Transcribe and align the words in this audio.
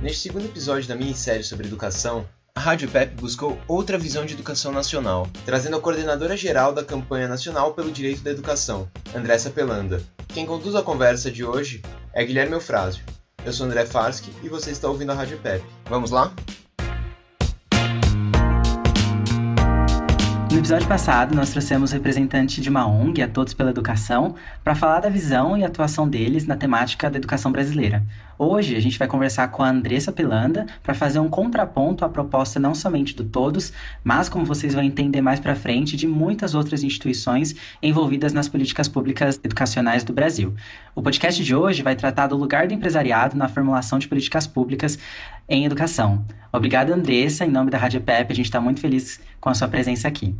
Neste 0.00 0.22
segundo 0.22 0.46
episódio 0.46 0.88
da 0.88 0.94
minissérie 0.94 1.44
sobre 1.44 1.66
educação, 1.66 2.26
a 2.54 2.60
Rádio 2.60 2.88
PEP 2.88 3.14
buscou 3.20 3.58
outra 3.68 3.98
visão 3.98 4.24
de 4.24 4.34
educação 4.34 4.72
nacional, 4.72 5.28
trazendo 5.44 5.76
a 5.76 5.80
coordenadora 5.80 6.36
geral 6.36 6.72
da 6.72 6.84
campanha 6.84 7.28
nacional 7.28 7.74
pelo 7.74 7.92
direito 7.92 8.22
da 8.22 8.30
educação, 8.30 8.90
Andressa 9.14 9.50
Pelanda. 9.50 10.02
Quem 10.28 10.46
conduz 10.46 10.74
a 10.74 10.82
conversa 10.82 11.30
de 11.30 11.44
hoje 11.44 11.82
é 12.12 12.24
Guilherme 12.24 12.54
Eufrásio. 12.54 13.04
Eu 13.44 13.52
sou 13.52 13.66
André 13.66 13.86
Farsky 13.86 14.32
e 14.42 14.48
você 14.48 14.70
está 14.70 14.88
ouvindo 14.88 15.12
a 15.12 15.14
Rádio 15.14 15.38
PEP. 15.38 15.64
Vamos 15.86 16.10
lá? 16.10 16.32
No 20.58 20.62
episódio 20.62 20.88
passado, 20.88 21.36
nós 21.36 21.50
trouxemos 21.50 21.92
representante 21.92 22.60
de 22.60 22.68
uma 22.68 22.84
ONG, 22.84 23.22
a 23.22 23.28
Todos 23.28 23.54
pela 23.54 23.70
Educação, 23.70 24.34
para 24.64 24.74
falar 24.74 24.98
da 24.98 25.08
visão 25.08 25.56
e 25.56 25.62
atuação 25.62 26.08
deles 26.08 26.48
na 26.48 26.56
temática 26.56 27.08
da 27.08 27.16
educação 27.16 27.52
brasileira. 27.52 28.04
Hoje, 28.36 28.74
a 28.74 28.80
gente 28.80 28.98
vai 28.98 29.06
conversar 29.06 29.46
com 29.48 29.62
a 29.62 29.68
Andressa 29.68 30.10
Pelanda 30.10 30.66
para 30.82 30.94
fazer 30.94 31.20
um 31.20 31.28
contraponto 31.28 32.04
à 32.04 32.08
proposta 32.08 32.58
não 32.58 32.74
somente 32.74 33.14
do 33.14 33.22
Todos, 33.22 33.72
mas, 34.02 34.28
como 34.28 34.44
vocês 34.44 34.74
vão 34.74 34.82
entender 34.82 35.20
mais 35.20 35.38
para 35.38 35.54
frente, 35.54 35.96
de 35.96 36.08
muitas 36.08 36.56
outras 36.56 36.82
instituições 36.82 37.54
envolvidas 37.80 38.32
nas 38.32 38.48
políticas 38.48 38.88
públicas 38.88 39.40
educacionais 39.44 40.02
do 40.02 40.12
Brasil. 40.12 40.54
O 40.92 41.02
podcast 41.02 41.42
de 41.42 41.54
hoje 41.54 41.84
vai 41.84 41.94
tratar 41.94 42.26
do 42.26 42.36
lugar 42.36 42.66
do 42.66 42.74
empresariado 42.74 43.36
na 43.36 43.48
formulação 43.48 43.96
de 43.96 44.08
políticas 44.08 44.44
públicas 44.44 44.98
em 45.48 45.64
educação. 45.64 46.24
Obrigado, 46.52 46.92
Andressa. 46.92 47.44
Em 47.44 47.50
nome 47.50 47.70
da 47.70 47.78
Rádio 47.78 48.00
PEP, 48.00 48.32
a 48.32 48.34
gente 48.34 48.46
está 48.46 48.60
muito 48.60 48.80
feliz 48.80 49.20
com 49.40 49.48
a 49.48 49.54
sua 49.54 49.68
presença 49.68 50.08
aqui. 50.08 50.34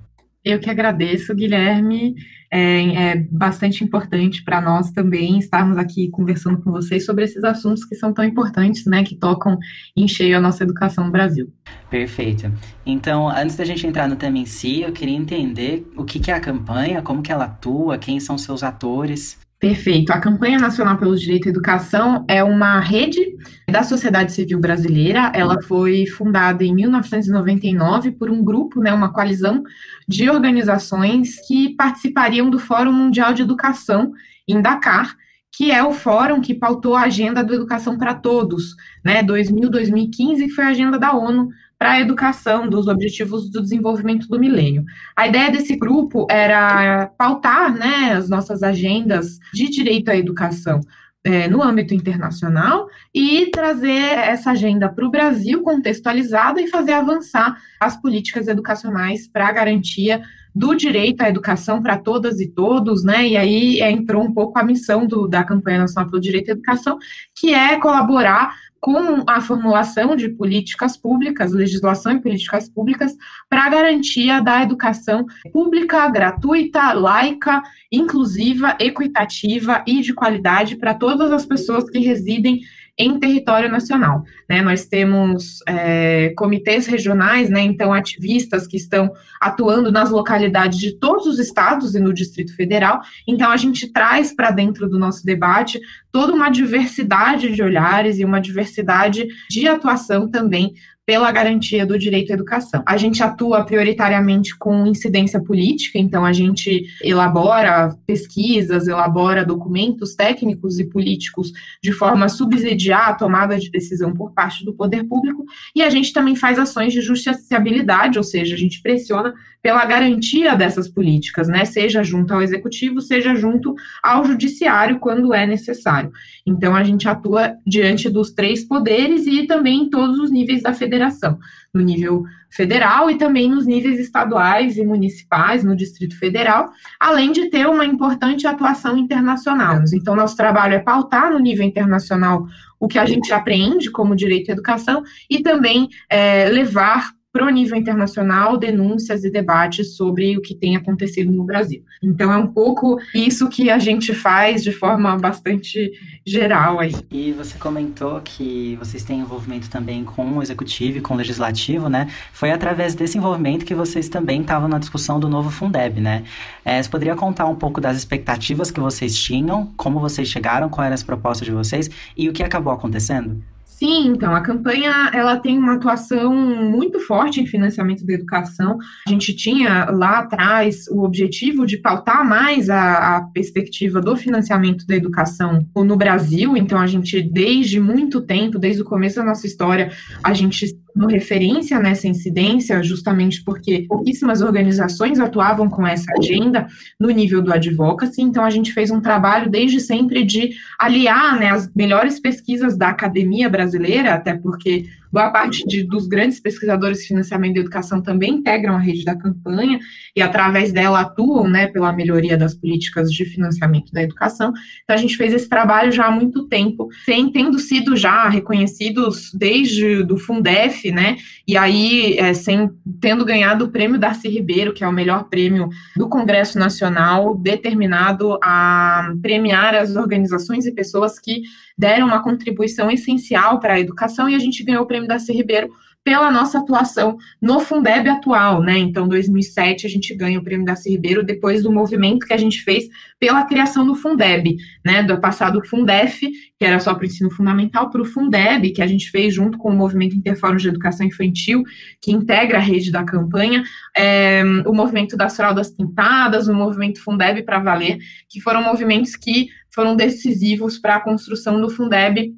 Eu 0.45 0.59
que 0.61 0.71
agradeço, 0.71 1.35
Guilherme. 1.35 2.15
É, 2.51 3.11
é 3.11 3.17
bastante 3.31 3.85
importante 3.85 4.43
para 4.43 4.61
nós 4.61 4.91
também 4.91 5.39
estarmos 5.39 5.77
aqui 5.77 6.09
conversando 6.09 6.59
com 6.63 6.71
vocês 6.71 7.05
sobre 7.05 7.25
esses 7.25 7.45
assuntos 7.45 7.85
que 7.85 7.95
são 7.95 8.15
tão 8.15 8.25
importantes, 8.25 8.87
né, 8.87 9.03
que 9.05 9.15
tocam 9.15 9.59
em 9.95 10.09
cheio 10.09 10.39
a 10.39 10.41
nossa 10.41 10.65
educação 10.65 11.05
no 11.05 11.11
Brasil. 11.11 11.53
Perfeito. 11.91 12.51
Então, 12.87 13.29
antes 13.29 13.57
da 13.57 13.65
gente 13.65 13.87
entrar 13.87 14.09
no 14.09 14.17
tema 14.17 14.39
em 14.39 14.47
si, 14.47 14.81
eu 14.81 14.93
queria 14.93 15.17
entender 15.17 15.87
o 15.95 16.05
que, 16.05 16.19
que 16.19 16.31
é 16.31 16.35
a 16.35 16.41
campanha, 16.41 17.03
como 17.03 17.23
que 17.23 17.31
ela 17.31 17.45
atua, 17.45 17.99
quem 17.99 18.19
são 18.19 18.39
seus 18.39 18.63
atores. 18.63 19.39
Perfeito. 19.59 20.13
A 20.13 20.21
Campanha 20.21 20.57
Nacional 20.57 20.97
pelo 20.99 21.17
Direito 21.17 21.49
à 21.49 21.51
Educação 21.51 22.25
é 22.29 22.45
uma 22.45 22.79
rede 22.79 23.37
da 23.69 23.83
sociedade 23.83 24.33
civil 24.33 24.61
brasileira. 24.61 25.33
Ela 25.35 25.61
foi 25.63 26.07
fundada 26.07 26.63
em 26.63 26.73
1999 26.73 28.13
por 28.13 28.31
um 28.31 28.45
grupo, 28.45 28.81
né, 28.81 28.93
uma 28.93 29.13
coalizão 29.13 29.65
de 30.07 30.31
organizações 30.31 31.45
que 31.47 31.75
participariam 31.75 32.49
do 32.49 32.61
Fórum 32.61 32.93
Mundial 32.93 33.35
de 33.35 33.43
Educação 33.43 34.13
em 34.47 34.63
Dakar, 34.63 35.17
que 35.51 35.73
é 35.73 35.83
o 35.83 35.93
fórum 35.93 36.41
que 36.41 36.55
pautou 36.55 36.95
a 36.95 37.03
agenda 37.03 37.43
da 37.43 37.53
educação 37.53 37.99
para 37.99 38.15
todos, 38.15 38.77
né, 39.05 39.25
2000-2015, 39.25 40.45
que 40.45 40.51
foi 40.51 40.65
a 40.67 40.69
agenda 40.69 41.01
da 41.01 41.13
ONU 41.13 41.49
para 41.79 41.93
a 41.93 42.01
educação 42.01 42.69
dos 42.69 42.89
objetivos 42.89 43.49
do 43.49 43.63
desenvolvimento 43.63 44.27
do 44.27 44.39
milênio. 44.39 44.85
A 45.17 45.29
ideia 45.29 45.51
desse 45.51 45.77
grupo 45.77 46.27
era 46.29 47.07
pautar 47.17 47.73
né, 47.73 48.13
as 48.15 48.29
nossas 48.29 48.63
agendas 48.63 49.39
de 49.55 49.69
direito 49.69 50.11
à 50.11 50.17
educação 50.17 50.81
é, 51.25 51.49
no 51.49 51.63
âmbito 51.63 51.95
internacional 51.95 52.89
e 53.15 53.51
trazer 53.51 54.19
essa 54.19 54.53
agenda 54.53 54.89
para 54.89 55.07
o 55.07 55.11
Brasil 55.11 55.63
contextualizada 55.63 56.61
e 56.61 56.69
fazer 56.69 56.93
avançar 56.93 57.57
as 57.79 58.01
políticas 58.01 58.49
educacionais 58.49 59.29
para 59.29 59.47
a 59.49 59.53
garantia 59.53 60.23
do 60.55 60.75
direito 60.75 61.23
à 61.23 61.29
educação 61.29 61.81
para 61.83 61.99
todas 61.99 62.41
e 62.41 62.49
todos, 62.49 63.05
né? 63.05 63.29
E 63.29 63.37
aí 63.37 63.81
entrou 63.83 64.25
um 64.25 64.33
pouco 64.33 64.59
a 64.59 64.65
missão 64.65 65.07
do, 65.07 65.29
da 65.29 65.45
campanha 65.45 65.79
nacional 65.79 66.11
pelo 66.11 66.21
direito 66.21 66.49
à 66.49 66.53
educação, 66.53 66.99
que 67.35 67.55
é 67.55 67.79
colaborar 67.79 68.57
com 68.81 69.25
a 69.27 69.41
formulação 69.41 70.15
de 70.15 70.29
políticas 70.29 70.97
públicas, 70.97 71.53
legislação 71.53 72.13
e 72.13 72.21
políticas 72.21 72.69
públicas 72.69 73.17
para 73.49 73.65
a 73.65 73.69
garantia 73.69 74.41
da 74.41 74.63
educação 74.63 75.27
pública, 75.53 76.09
gratuita, 76.09 76.93
laica, 76.93 77.63
inclusiva, 77.91 78.77
equitativa 78.79 79.83
e 79.87 80.01
de 80.01 80.15
qualidade 80.15 80.77
para 80.77 80.95
todas 80.95 81.33
as 81.33 81.45
pessoas 81.45 81.91
que 81.91 81.99
residem 81.99 82.61
em 82.99 83.19
território 83.19 83.71
nacional. 83.71 84.25
Né? 84.49 84.61
Nós 84.61 84.85
temos 84.87 85.61
é, 85.69 86.31
comitês 86.37 86.87
regionais, 86.87 87.49
né, 87.49 87.61
então 87.61 87.93
ativistas 87.93 88.67
que 88.67 88.77
estão 88.77 89.13
atuando 89.41 89.93
nas 89.93 90.11
localidades 90.11 90.79
de 90.79 90.99
todos 90.99 91.27
os 91.27 91.39
estados 91.39 91.95
e 91.95 92.01
no 92.01 92.13
Distrito 92.13 92.55
Federal. 92.57 93.01
Então 93.27 93.51
a 93.51 93.57
gente 93.57 93.93
traz 93.93 94.35
para 94.35 94.51
dentro 94.51 94.89
do 94.89 94.99
nosso 94.99 95.25
debate 95.25 95.81
toda 96.11 96.35
uma 96.35 96.49
diversidade 96.49 97.55
de 97.55 97.63
olhares 97.63 98.19
e 98.19 98.25
uma 98.25 98.41
diversidade 98.41 99.29
de 99.49 99.69
atuação 99.69 100.29
também 100.29 100.75
pela 101.09 101.33
garantia 101.33 101.87
do 101.87 101.99
direito 101.99 102.33
à 102.33 102.35
educação. 102.35 102.83
A 102.85 102.99
gente 102.99 103.23
atua 103.23 103.65
prioritariamente 103.65 104.55
com 104.55 104.87
incidência 104.87 105.41
política, 105.41 105.99
então 105.99 106.23
a 106.23 106.35
gente 106.35 106.85
elabora 107.03 107.97
pesquisas, 108.07 108.87
elabora 108.87 109.43
documentos 109.43 110.15
técnicos 110.15 110.79
e 110.79 110.85
políticos 110.85 111.51
de 111.83 111.93
forma 111.93 112.27
a 112.27 112.29
subsidiar 112.29 113.09
a 113.09 113.15
tomada 113.15 113.59
de 113.59 113.71
decisão 113.71 114.13
por 114.13 114.35
parte 114.35 114.67
do 114.67 114.75
poder 114.75 115.03
público, 115.05 115.47
e 115.75 115.81
a 115.81 115.89
gente 115.89 116.13
também 116.13 116.37
faz 116.37 116.59
ações 116.59 116.93
de 116.93 117.01
justiciabilidade, 117.01 118.19
ou 118.19 118.25
seja, 118.25 118.55
a 118.55 118.59
gente 118.59 118.83
pressiona 118.83 119.33
pela 119.63 119.85
garantia 119.85 120.55
dessas 120.55 120.89
políticas, 120.89 121.49
né, 121.49 121.65
seja 121.65 122.03
junto 122.03 122.33
ao 122.33 122.43
executivo, 122.43 123.01
seja 123.01 123.35
junto 123.35 123.75
ao 124.03 124.25
judiciário 124.25 124.99
quando 124.99 125.35
é 125.35 125.47
necessário. 125.47 126.11
Então 126.47 126.75
a 126.75 126.85
gente 126.85 127.09
atua 127.09 127.55
diante 127.67 128.09
dos 128.09 128.33
três 128.33 128.65
poderes 128.65 129.27
e 129.27 129.47
também 129.47 129.83
em 129.83 129.91
todos 129.91 130.19
os 130.19 130.31
níveis 130.31 130.63
da 130.63 130.73
federação 130.73 131.39
no 131.73 131.83
nível 131.83 132.25
federal 132.51 133.11
e 133.11 133.19
também 133.19 133.49
nos 133.51 133.67
níveis 133.67 134.01
estaduais 134.01 134.79
e 134.79 134.85
municipais, 134.85 135.63
no 135.63 135.77
Distrito 135.77 136.19
Federal, 136.19 136.71
além 136.99 137.31
de 137.31 137.51
ter 137.51 137.67
uma 137.67 137.85
importante 137.85 138.47
atuação 138.47 138.97
internacional. 138.97 139.83
Então, 139.93 140.17
nosso 140.17 140.37
trabalho 140.37 140.75
é 140.75 140.79
pautar 140.79 141.31
no 141.31 141.39
nível 141.39 141.65
internacional 141.65 142.47
o 142.81 142.89
que 142.89 142.99
a 142.99 143.05
gente 143.05 143.33
aprende 143.33 143.91
como 143.91 144.17
direito 144.17 144.51
à 144.51 144.53
educação 144.53 145.03
e 145.29 145.43
também 145.43 145.89
é, 146.09 146.49
levar 146.49 147.13
para 147.39 147.47
o 147.47 147.51
nível 147.51 147.79
internacional 147.79 148.57
denúncias 148.57 149.23
e 149.23 149.31
debates 149.31 149.95
sobre 149.95 150.37
o 150.37 150.43
que 150.43 150.57
tem 150.57 150.75
acontecido 150.75 151.31
no 151.31 151.45
Brasil. 151.45 151.85
Então 152.03 152.33
é 152.33 152.37
um 152.37 152.49
pouco 152.49 152.99
isso 153.15 153.49
que 153.49 153.71
a 153.71 153.79
gente 153.79 154.13
faz 154.13 154.65
de 154.65 154.73
forma 154.73 155.17
bastante 155.17 155.93
geral 156.27 156.81
aí. 156.81 156.93
E 157.13 157.31
você 157.31 157.57
comentou 157.57 158.21
que 158.23 158.77
vocês 158.81 159.05
têm 159.05 159.21
envolvimento 159.21 159.71
também 159.71 160.05
com 160.05 160.39
o 160.39 160.43
executivo 160.43 160.99
e 160.99 161.01
com 161.01 161.15
o 161.15 161.17
legislativo, 161.17 161.89
né? 161.89 162.09
Foi 162.33 162.51
através 162.51 162.97
desse 162.97 163.17
envolvimento 163.17 163.65
que 163.65 163.75
vocês 163.75 164.09
também 164.09 164.41
estavam 164.41 164.69
na 164.69 164.81
discussão 164.81 165.21
do 165.21 165.29
novo 165.29 165.49
Fundeb, 165.49 166.01
né? 166.01 166.25
É, 166.65 166.83
você 166.83 166.89
poderia 166.89 167.15
contar 167.15 167.47
um 167.47 167.55
pouco 167.55 167.81
das 167.81 167.97
expectativas 167.97 168.73
que 168.73 168.81
vocês 168.81 169.17
tinham, 169.17 169.73
como 169.77 170.01
vocês 170.01 170.27
chegaram, 170.27 170.69
quais 170.69 170.87
eram 170.87 170.95
as 170.95 171.05
propostas 171.05 171.47
de 171.47 171.53
vocês 171.53 171.89
e 172.17 172.29
o 172.29 172.33
que 172.33 172.43
acabou 172.43 172.73
acontecendo? 172.73 173.41
Sim, 173.79 174.09
então 174.09 174.35
a 174.35 174.41
campanha 174.41 175.09
ela 175.15 175.39
tem 175.39 175.57
uma 175.57 175.75
atuação 175.75 176.35
muito 176.35 176.99
forte 176.99 177.41
em 177.41 177.47
financiamento 177.47 178.05
da 178.05 178.13
educação. 178.13 178.77
A 179.07 179.11
gente 179.11 179.33
tinha 179.37 179.89
lá 179.93 180.19
atrás 180.19 180.89
o 180.91 181.05
objetivo 181.05 181.65
de 181.65 181.77
pautar 181.77 182.29
mais 182.29 182.69
a, 182.69 183.19
a 183.19 183.23
perspectiva 183.33 184.01
do 184.01 184.17
financiamento 184.17 184.85
da 184.85 184.97
educação 184.97 185.65
no 185.77 185.97
Brasil. 185.97 186.57
Então 186.57 186.77
a 186.77 186.89
gente 186.89 187.23
desde 187.23 187.79
muito 187.79 188.21
tempo, 188.21 188.59
desde 188.59 188.83
o 188.83 188.85
começo 188.85 189.15
da 189.15 189.25
nossa 189.25 189.47
história, 189.47 189.93
a 190.25 190.35
gente 190.35 190.77
como 190.93 191.07
referência 191.07 191.79
nessa 191.79 192.09
incidência, 192.09 192.83
justamente 192.83 193.43
porque 193.45 193.87
pouquíssimas 193.89 194.43
organizações 194.43 195.21
atuavam 195.21 195.69
com 195.69 195.87
essa 195.87 196.11
agenda 196.19 196.67
no 196.99 197.11
nível 197.11 197.43
do 197.43 197.53
advocacy, 197.53 198.23
então 198.23 198.45
a 198.45 198.51
gente 198.51 198.73
fez 198.73 198.91
um 198.91 199.01
trabalho 199.01 199.51
desde 199.51 199.81
sempre 199.81 200.25
de 200.25 200.51
aliar 200.79 201.39
né, 201.39 201.51
as 201.51 201.73
melhores 201.75 202.19
pesquisas 202.19 202.77
da 202.77 202.89
academia 202.89 203.49
brasileira, 203.49 204.15
até 204.15 204.35
porque 204.35 204.87
Boa 205.11 205.31
parte 205.31 205.67
de, 205.67 205.83
dos 205.85 206.07
grandes 206.07 206.39
pesquisadores 206.39 206.99
de 206.99 207.09
financiamento 207.09 207.55
da 207.55 207.61
educação 207.61 208.03
também 208.03 208.35
integram 208.35 208.77
a 208.77 208.79
rede 208.79 209.05
da 209.05 209.17
campanha 209.17 209.79
e, 210.15 210.21
através 210.21 210.73
dela, 210.73 211.01
atuam 211.01 211.49
né, 211.49 211.67
pela 211.67 211.93
melhoria 211.93 212.37
das 212.37 212.55
políticas 212.55 213.11
de 213.11 213.25
financiamento 213.25 213.91
da 213.93 214.03
educação. 214.03 214.53
Então, 214.85 214.95
a 214.95 214.99
gente 214.99 215.17
fez 215.17 215.33
esse 215.33 215.49
trabalho 215.49 215.91
já 215.91 216.07
há 216.07 216.11
muito 216.11 216.47
tempo, 216.47 216.89
sem 217.05 217.33
tendo 217.33 217.59
sido 217.59 217.97
já 217.97 218.29
reconhecidos 218.29 219.33
desde 219.33 220.03
do 220.03 220.19
Fundef, 220.19 220.91
né? 220.91 221.17
E 221.47 221.57
aí, 221.57 222.19
é, 222.19 222.35
sem 222.35 222.71
tendo 223.01 223.25
ganhado 223.25 223.65
o 223.65 223.71
prêmio 223.71 223.99
Darcy 223.99 224.29
Ribeiro, 224.29 224.75
que 224.75 224.85
é 224.85 224.89
o 224.89 224.93
melhor 224.93 225.25
prêmio 225.25 225.69
do 225.97 226.09
Congresso 226.09 226.59
Nacional, 226.59 227.37
determinado 227.37 228.39
a 228.43 229.13
premiar 229.23 229.75
as 229.75 229.97
organizações 229.97 230.67
e 230.67 230.75
pessoas 230.75 231.19
que 231.19 231.43
deram 231.79 232.07
uma 232.07 232.23
contribuição 232.23 232.91
essencial 232.91 233.59
para 233.59 233.75
a 233.75 233.81
educação, 233.81 234.29
e 234.29 234.35
a 234.35 234.39
gente 234.39 234.63
ganhou 234.63 234.83
o 234.83 234.87
prêmio 234.87 234.99
Prêmio 234.99 235.09
Darcy 235.09 235.33
Ribeiro 235.33 235.71
pela 236.05 236.31
nossa 236.31 236.59
atuação 236.59 237.19
no 237.41 237.61
Fundeb 237.61 238.09
atual, 238.09 238.63
né? 238.63 238.79
Então, 238.79 239.07
2007 239.07 239.87
a 239.87 239.91
gente 239.91 240.15
ganha 240.15 240.39
o 240.39 240.43
prêmio 240.43 240.65
Darcy 240.65 240.91
Ribeiro 240.91 241.23
depois 241.23 241.63
do 241.63 241.71
movimento 241.71 242.25
que 242.25 242.33
a 242.33 242.37
gente 242.37 242.63
fez 242.63 242.89
pela 243.21 243.45
criação 243.45 243.85
do 243.87 243.95
Fundeb, 243.95 244.57
né? 244.83 245.03
Do 245.03 245.21
passado 245.21 245.61
Fundef, 245.67 246.21
que 246.59 246.65
era 246.65 246.81
só 246.81 246.95
para 246.95 247.03
o 247.03 247.07
ensino 247.07 247.31
fundamental, 247.31 247.91
para 247.91 248.01
o 248.01 248.07
Fundeb, 248.07 248.71
que 248.71 248.81
a 248.81 248.87
gente 248.87 249.11
fez 249.11 249.35
junto 249.35 249.59
com 249.59 249.71
o 249.71 249.77
Movimento 249.77 250.17
Interfórum 250.17 250.57
de 250.57 250.69
Educação 250.69 251.07
Infantil, 251.07 251.63
que 252.01 252.11
integra 252.11 252.57
a 252.57 252.63
rede 252.63 252.91
da 252.91 253.05
campanha, 253.05 253.63
é, 253.95 254.43
o 254.67 254.73
movimento 254.73 255.15
das 255.15 255.37
fraldas 255.37 255.71
pintadas, 255.71 256.49
o 256.49 256.55
movimento 256.55 257.03
Fundeb 257.03 257.43
para 257.43 257.59
valer, 257.59 257.99
que 258.31 258.41
foram 258.41 258.63
movimentos 258.63 259.15
que 259.15 259.49
foram 259.75 259.97
decisivos 259.97 260.79
para 260.79 260.97
a 260.97 261.01
construção 261.01 261.61
do 261.61 261.71
Fundeb 261.71 262.35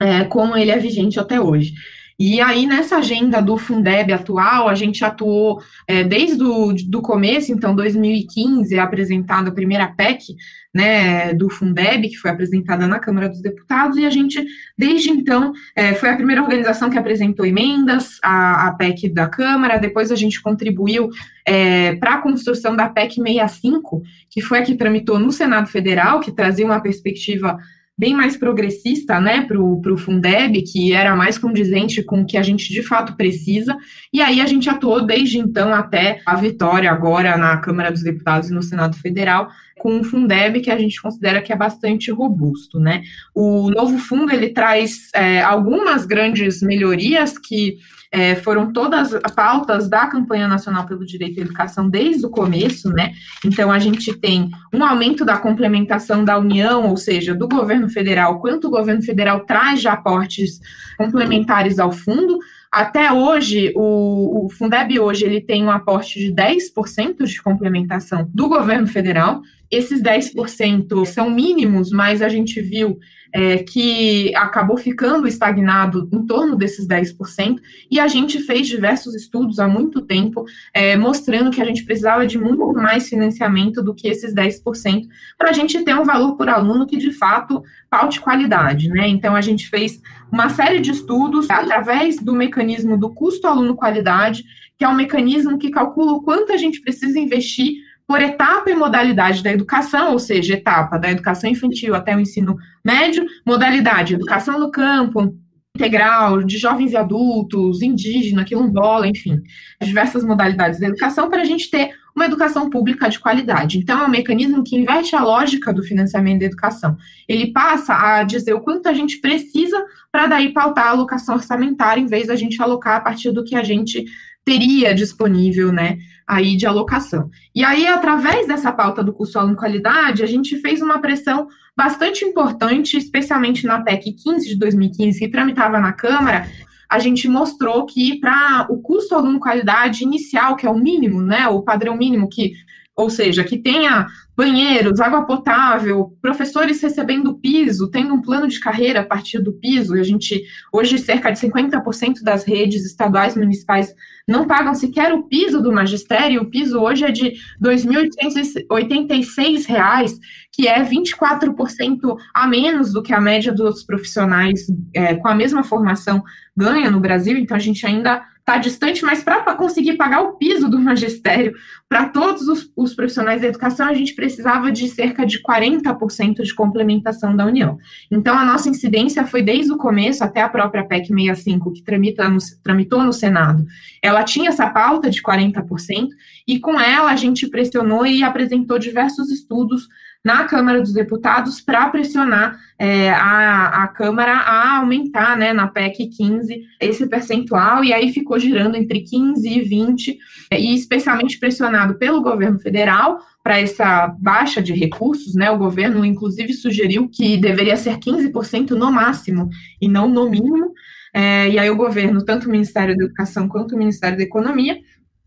é, 0.00 0.24
como 0.24 0.56
ele 0.56 0.70
é 0.70 0.78
vigente 0.78 1.20
até 1.20 1.40
hoje. 1.40 1.74
E 2.22 2.38
aí, 2.38 2.66
nessa 2.66 2.98
agenda 2.98 3.40
do 3.40 3.56
Fundeb 3.56 4.12
atual, 4.12 4.68
a 4.68 4.74
gente 4.74 5.02
atuou 5.02 5.62
é, 5.88 6.04
desde 6.04 6.44
o 6.44 6.74
do 6.86 7.00
começo, 7.00 7.50
então, 7.50 7.74
2015, 7.74 8.74
é 8.74 8.78
apresentada 8.78 9.48
a 9.48 9.54
primeira 9.54 9.88
PEC 9.88 10.36
né, 10.72 11.32
do 11.32 11.48
Fundeb, 11.48 12.10
que 12.10 12.16
foi 12.16 12.30
apresentada 12.30 12.86
na 12.86 12.98
Câmara 12.98 13.26
dos 13.26 13.40
Deputados, 13.40 13.96
e 13.96 14.04
a 14.04 14.10
gente, 14.10 14.44
desde 14.76 15.08
então, 15.08 15.54
é, 15.74 15.94
foi 15.94 16.10
a 16.10 16.14
primeira 16.14 16.42
organização 16.42 16.90
que 16.90 16.98
apresentou 16.98 17.46
emendas 17.46 18.18
à, 18.22 18.68
à 18.68 18.74
PEC 18.74 19.08
da 19.08 19.26
Câmara, 19.26 19.78
depois 19.78 20.12
a 20.12 20.16
gente 20.16 20.42
contribuiu 20.42 21.08
é, 21.46 21.96
para 21.96 22.16
a 22.16 22.20
construção 22.20 22.76
da 22.76 22.86
PEC 22.86 23.14
65, 23.14 24.02
que 24.28 24.42
foi 24.42 24.58
a 24.58 24.62
que 24.62 24.74
tramitou 24.74 25.18
no 25.18 25.32
Senado 25.32 25.68
Federal, 25.68 26.20
que 26.20 26.30
trazia 26.30 26.66
uma 26.66 26.82
perspectiva 26.82 27.56
bem 27.98 28.14
mais 28.14 28.36
progressista, 28.36 29.20
né, 29.20 29.42
para 29.42 29.60
o 29.60 29.98
Fundeb, 29.98 30.62
que 30.62 30.92
era 30.92 31.14
mais 31.14 31.36
condizente 31.36 32.02
com 32.02 32.22
o 32.22 32.26
que 32.26 32.38
a 32.38 32.42
gente 32.42 32.72
de 32.72 32.82
fato 32.82 33.14
precisa, 33.14 33.76
e 34.10 34.22
aí 34.22 34.40
a 34.40 34.46
gente 34.46 34.70
atuou 34.70 35.04
desde 35.04 35.38
então 35.38 35.74
até 35.74 36.22
a 36.24 36.34
vitória 36.34 36.90
agora 36.90 37.36
na 37.36 37.58
Câmara 37.58 37.92
dos 37.92 38.02
Deputados 38.02 38.48
e 38.48 38.54
no 38.54 38.62
Senado 38.62 38.96
Federal, 38.96 39.50
com 39.78 39.92
um 39.92 40.04
Fundeb 40.04 40.60
que 40.60 40.70
a 40.70 40.78
gente 40.78 41.00
considera 41.00 41.42
que 41.42 41.52
é 41.52 41.56
bastante 41.56 42.10
robusto, 42.10 42.80
né. 42.80 43.02
O 43.34 43.70
novo 43.70 43.98
fundo, 43.98 44.32
ele 44.32 44.48
traz 44.48 45.10
é, 45.14 45.42
algumas 45.42 46.06
grandes 46.06 46.62
melhorias 46.62 47.36
que 47.36 47.76
é, 48.12 48.34
foram 48.34 48.72
todas 48.72 49.12
pautas 49.34 49.88
da 49.88 50.06
campanha 50.06 50.48
nacional 50.48 50.84
pelo 50.84 51.06
direito 51.06 51.38
à 51.38 51.42
educação 51.42 51.88
desde 51.88 52.26
o 52.26 52.30
começo, 52.30 52.90
né? 52.90 53.12
Então 53.44 53.70
a 53.70 53.78
gente 53.78 54.12
tem 54.18 54.50
um 54.72 54.84
aumento 54.84 55.24
da 55.24 55.36
complementação 55.36 56.24
da 56.24 56.36
União, 56.36 56.88
ou 56.88 56.96
seja, 56.96 57.34
do 57.34 57.46
governo 57.46 57.88
federal, 57.88 58.40
quanto 58.40 58.66
o 58.66 58.70
governo 58.70 59.02
federal 59.02 59.40
traz 59.40 59.80
de 59.80 59.88
aportes 59.88 60.60
complementares 60.98 61.78
ao 61.78 61.92
fundo. 61.92 62.38
Até 62.70 63.12
hoje, 63.12 63.72
o, 63.76 64.46
o 64.46 64.50
Fundeb 64.50 64.98
hoje 64.98 65.24
ele 65.24 65.40
tem 65.40 65.64
um 65.64 65.70
aporte 65.70 66.18
de 66.18 66.32
10% 66.32 67.24
de 67.24 67.42
complementação 67.42 68.28
do 68.32 68.48
governo 68.48 68.86
federal. 68.86 69.42
Esses 69.70 70.02
10% 70.02 71.06
são 71.06 71.30
mínimos, 71.30 71.90
mas 71.90 72.22
a 72.22 72.28
gente 72.28 72.60
viu 72.60 72.98
é, 73.32 73.58
que 73.58 74.34
acabou 74.34 74.76
ficando 74.76 75.26
estagnado 75.26 76.08
em 76.12 76.26
torno 76.26 76.56
desses 76.56 76.86
10%, 76.86 77.58
e 77.90 78.00
a 78.00 78.08
gente 78.08 78.40
fez 78.40 78.66
diversos 78.66 79.14
estudos 79.14 79.58
há 79.58 79.68
muito 79.68 80.00
tempo 80.00 80.44
é, 80.74 80.96
mostrando 80.96 81.50
que 81.50 81.60
a 81.60 81.64
gente 81.64 81.84
precisava 81.84 82.26
de 82.26 82.38
muito 82.38 82.72
mais 82.72 83.08
financiamento 83.08 83.82
do 83.82 83.94
que 83.94 84.08
esses 84.08 84.34
10%, 84.34 85.06
para 85.38 85.50
a 85.50 85.52
gente 85.52 85.82
ter 85.84 85.94
um 85.94 86.04
valor 86.04 86.36
por 86.36 86.48
aluno 86.48 86.86
que 86.86 86.96
de 86.96 87.12
fato 87.12 87.62
paute 87.88 88.20
qualidade, 88.20 88.88
né? 88.88 89.08
Então 89.08 89.34
a 89.34 89.40
gente 89.40 89.68
fez 89.68 90.00
uma 90.30 90.48
série 90.48 90.80
de 90.80 90.90
estudos 90.90 91.48
através 91.50 92.16
do 92.16 92.34
mecanismo 92.34 92.98
do 92.98 93.10
custo 93.10 93.46
aluno 93.46 93.76
qualidade, 93.76 94.44
que 94.78 94.84
é 94.84 94.88
um 94.88 94.94
mecanismo 94.94 95.58
que 95.58 95.70
calcula 95.70 96.12
o 96.12 96.22
quanto 96.22 96.52
a 96.52 96.56
gente 96.56 96.80
precisa 96.80 97.18
investir 97.18 97.74
por 98.10 98.20
etapa 98.20 98.68
e 98.68 98.74
modalidade 98.74 99.40
da 99.40 99.52
educação, 99.52 100.10
ou 100.10 100.18
seja, 100.18 100.54
etapa 100.54 100.98
da 100.98 101.12
educação 101.12 101.48
infantil 101.48 101.94
até 101.94 102.16
o 102.16 102.18
ensino 102.18 102.56
médio, 102.84 103.24
modalidade 103.46 104.14
educação 104.14 104.58
no 104.58 104.68
campo, 104.68 105.32
integral, 105.76 106.42
de 106.42 106.58
jovens 106.58 106.90
e 106.90 106.96
adultos, 106.96 107.82
indígena, 107.82 108.44
quilombola, 108.44 109.06
enfim, 109.06 109.40
diversas 109.80 110.24
modalidades 110.24 110.80
da 110.80 110.88
educação 110.88 111.30
para 111.30 111.42
a 111.42 111.44
gente 111.44 111.70
ter 111.70 111.90
uma 112.12 112.24
educação 112.24 112.68
pública 112.68 113.08
de 113.08 113.20
qualidade. 113.20 113.78
Então, 113.78 114.02
é 114.02 114.06
um 114.06 114.10
mecanismo 114.10 114.64
que 114.64 114.76
inverte 114.76 115.14
a 115.14 115.22
lógica 115.22 115.72
do 115.72 115.84
financiamento 115.84 116.40
da 116.40 116.46
educação. 116.46 116.96
Ele 117.28 117.52
passa 117.52 117.94
a 117.94 118.24
dizer 118.24 118.54
o 118.54 118.60
quanto 118.60 118.88
a 118.88 118.92
gente 118.92 119.20
precisa 119.20 119.86
para 120.10 120.26
daí 120.26 120.52
pautar 120.52 120.88
a 120.88 120.90
alocação 120.90 121.36
orçamentária, 121.36 122.00
em 122.00 122.06
vez 122.06 122.26
da 122.26 122.34
gente 122.34 122.60
alocar 122.60 122.96
a 122.96 123.00
partir 123.00 123.30
do 123.30 123.44
que 123.44 123.54
a 123.54 123.62
gente 123.62 124.04
teria 124.44 124.92
disponível, 124.92 125.70
né, 125.70 125.98
aí 126.30 126.56
de 126.56 126.64
alocação. 126.64 127.28
E 127.52 127.64
aí, 127.64 127.86
através 127.88 128.46
dessa 128.46 128.70
pauta 128.70 129.02
do 129.02 129.12
custo 129.12 129.38
aluno 129.38 129.56
qualidade, 129.56 130.22
a 130.22 130.26
gente 130.26 130.56
fez 130.60 130.80
uma 130.80 131.00
pressão 131.00 131.48
bastante 131.76 132.24
importante, 132.24 132.96
especialmente 132.96 133.66
na 133.66 133.82
PEC 133.82 134.12
15 134.12 134.48
de 134.48 134.56
2015, 134.56 135.18
que 135.18 135.28
tramitava 135.28 135.80
na 135.80 135.92
Câmara, 135.92 136.46
a 136.88 136.98
gente 136.98 137.28
mostrou 137.28 137.84
que 137.84 138.20
para 138.20 138.66
o 138.70 138.78
custo 138.78 139.14
aluno 139.14 139.40
qualidade 139.40 140.04
inicial, 140.04 140.56
que 140.56 140.66
é 140.66 140.70
o 140.70 140.78
mínimo, 140.78 141.20
né, 141.20 141.48
o 141.48 141.62
padrão 141.62 141.96
mínimo 141.96 142.28
que 142.28 142.52
ou 143.00 143.08
seja, 143.08 143.42
que 143.42 143.56
tenha 143.56 144.06
banheiros, 144.36 145.00
água 145.00 145.24
potável, 145.24 146.14
professores 146.20 146.82
recebendo 146.82 147.34
piso, 147.34 147.90
tendo 147.90 148.12
um 148.14 148.20
plano 148.20 148.46
de 148.46 148.60
carreira 148.60 149.00
a 149.00 149.04
partir 149.04 149.38
do 149.38 149.52
piso, 149.52 149.96
e 149.96 150.00
a 150.00 150.02
gente, 150.02 150.44
hoje, 150.72 150.98
cerca 150.98 151.30
de 151.30 151.40
50% 151.40 152.22
das 152.22 152.44
redes 152.44 152.84
estaduais 152.84 153.36
municipais 153.36 153.94
não 154.28 154.46
pagam 154.46 154.74
sequer 154.74 155.12
o 155.12 155.22
piso 155.24 155.62
do 155.62 155.72
magistério, 155.72 156.42
o 156.42 156.50
piso 156.50 156.78
hoje 156.78 157.04
é 157.04 157.10
de 157.10 157.30
R$ 157.30 157.36
2.886, 157.62 160.18
que 160.52 160.68
é 160.68 160.84
24% 160.84 162.16
a 162.34 162.46
menos 162.46 162.92
do 162.92 163.02
que 163.02 163.12
a 163.12 163.20
média 163.20 163.52
dos 163.52 163.82
profissionais 163.82 164.66
é, 164.94 165.14
com 165.14 165.28
a 165.28 165.34
mesma 165.34 165.64
formação 165.64 166.22
ganha 166.56 166.90
no 166.90 167.00
Brasil, 167.00 167.38
então 167.38 167.56
a 167.56 167.60
gente 167.60 167.86
ainda 167.86 168.22
está 168.50 168.58
distante, 168.58 169.04
mas 169.04 169.22
para 169.22 169.54
conseguir 169.54 169.96
pagar 169.96 170.22
o 170.22 170.32
piso 170.32 170.68
do 170.68 170.78
magistério 170.78 171.54
para 171.88 172.06
todos 172.06 172.48
os, 172.48 172.70
os, 172.76 172.94
profissionais 172.94 173.40
da 173.40 173.48
educação, 173.48 173.86
a 173.86 173.94
gente 173.94 174.14
precisava 174.14 174.72
de 174.72 174.88
cerca 174.88 175.24
de 175.24 175.40
40% 175.40 176.42
de 176.42 176.54
complementação 176.54 177.36
da 177.36 177.46
União. 177.46 177.78
Então, 178.10 178.36
a 178.36 178.44
nossa 178.44 178.68
incidência 178.68 179.26
foi 179.26 179.42
desde 179.42 179.72
o 179.72 179.76
começo, 179.76 180.24
até 180.24 180.42
a 180.42 180.48
própria 180.48 180.84
PEC 180.84 181.08
65, 181.08 181.72
que 181.72 181.82
tramita 181.82 182.28
no, 182.28 182.38
tramitou 182.62 183.02
no 183.02 183.12
Senado. 183.12 183.64
Ela 184.02 184.24
tinha 184.24 184.48
essa 184.48 184.68
pauta 184.68 185.10
de 185.10 185.22
40%, 185.22 186.08
e 186.46 186.58
com 186.58 186.80
ela 186.80 187.10
a 187.10 187.16
gente 187.16 187.48
pressionou 187.48 188.06
e 188.06 188.22
apresentou 188.22 188.78
diversos 188.78 189.30
estudos 189.30 189.88
na 190.24 190.44
Câmara 190.44 190.80
dos 190.80 190.92
Deputados 190.92 191.60
para 191.60 191.88
pressionar 191.88 192.58
é, 192.78 193.10
a, 193.10 193.84
a 193.84 193.88
Câmara 193.88 194.32
a 194.32 194.78
aumentar, 194.78 195.36
né, 195.36 195.52
na 195.52 195.66
PEC 195.66 196.08
15, 196.08 196.62
esse 196.80 197.06
percentual, 197.06 197.82
e 197.82 197.92
aí 197.92 198.12
ficou 198.12 198.38
girando 198.38 198.76
entre 198.76 199.00
15 199.00 199.48
e 199.48 199.62
20, 199.62 200.18
e 200.52 200.74
especialmente 200.74 201.38
pressionado 201.38 201.94
pelo 201.94 202.22
governo 202.22 202.58
federal 202.58 203.18
para 203.42 203.58
essa 203.58 204.08
baixa 204.18 204.60
de 204.60 204.74
recursos, 204.74 205.34
né, 205.34 205.50
o 205.50 205.58
governo 205.58 206.04
inclusive 206.04 206.52
sugeriu 206.52 207.08
que 207.08 207.38
deveria 207.38 207.76
ser 207.76 207.96
15% 207.98 208.70
no 208.70 208.92
máximo, 208.92 209.48
e 209.80 209.88
não 209.88 210.08
no 210.08 210.28
mínimo, 210.28 210.72
é, 211.12 211.48
e 211.48 211.58
aí 211.58 211.70
o 211.70 211.76
governo, 211.76 212.24
tanto 212.24 212.46
o 212.46 212.50
Ministério 212.50 212.96
da 212.96 213.04
Educação 213.04 213.48
quanto 213.48 213.74
o 213.74 213.78
Ministério 213.78 214.16
da 214.16 214.22
Economia, 214.22 214.78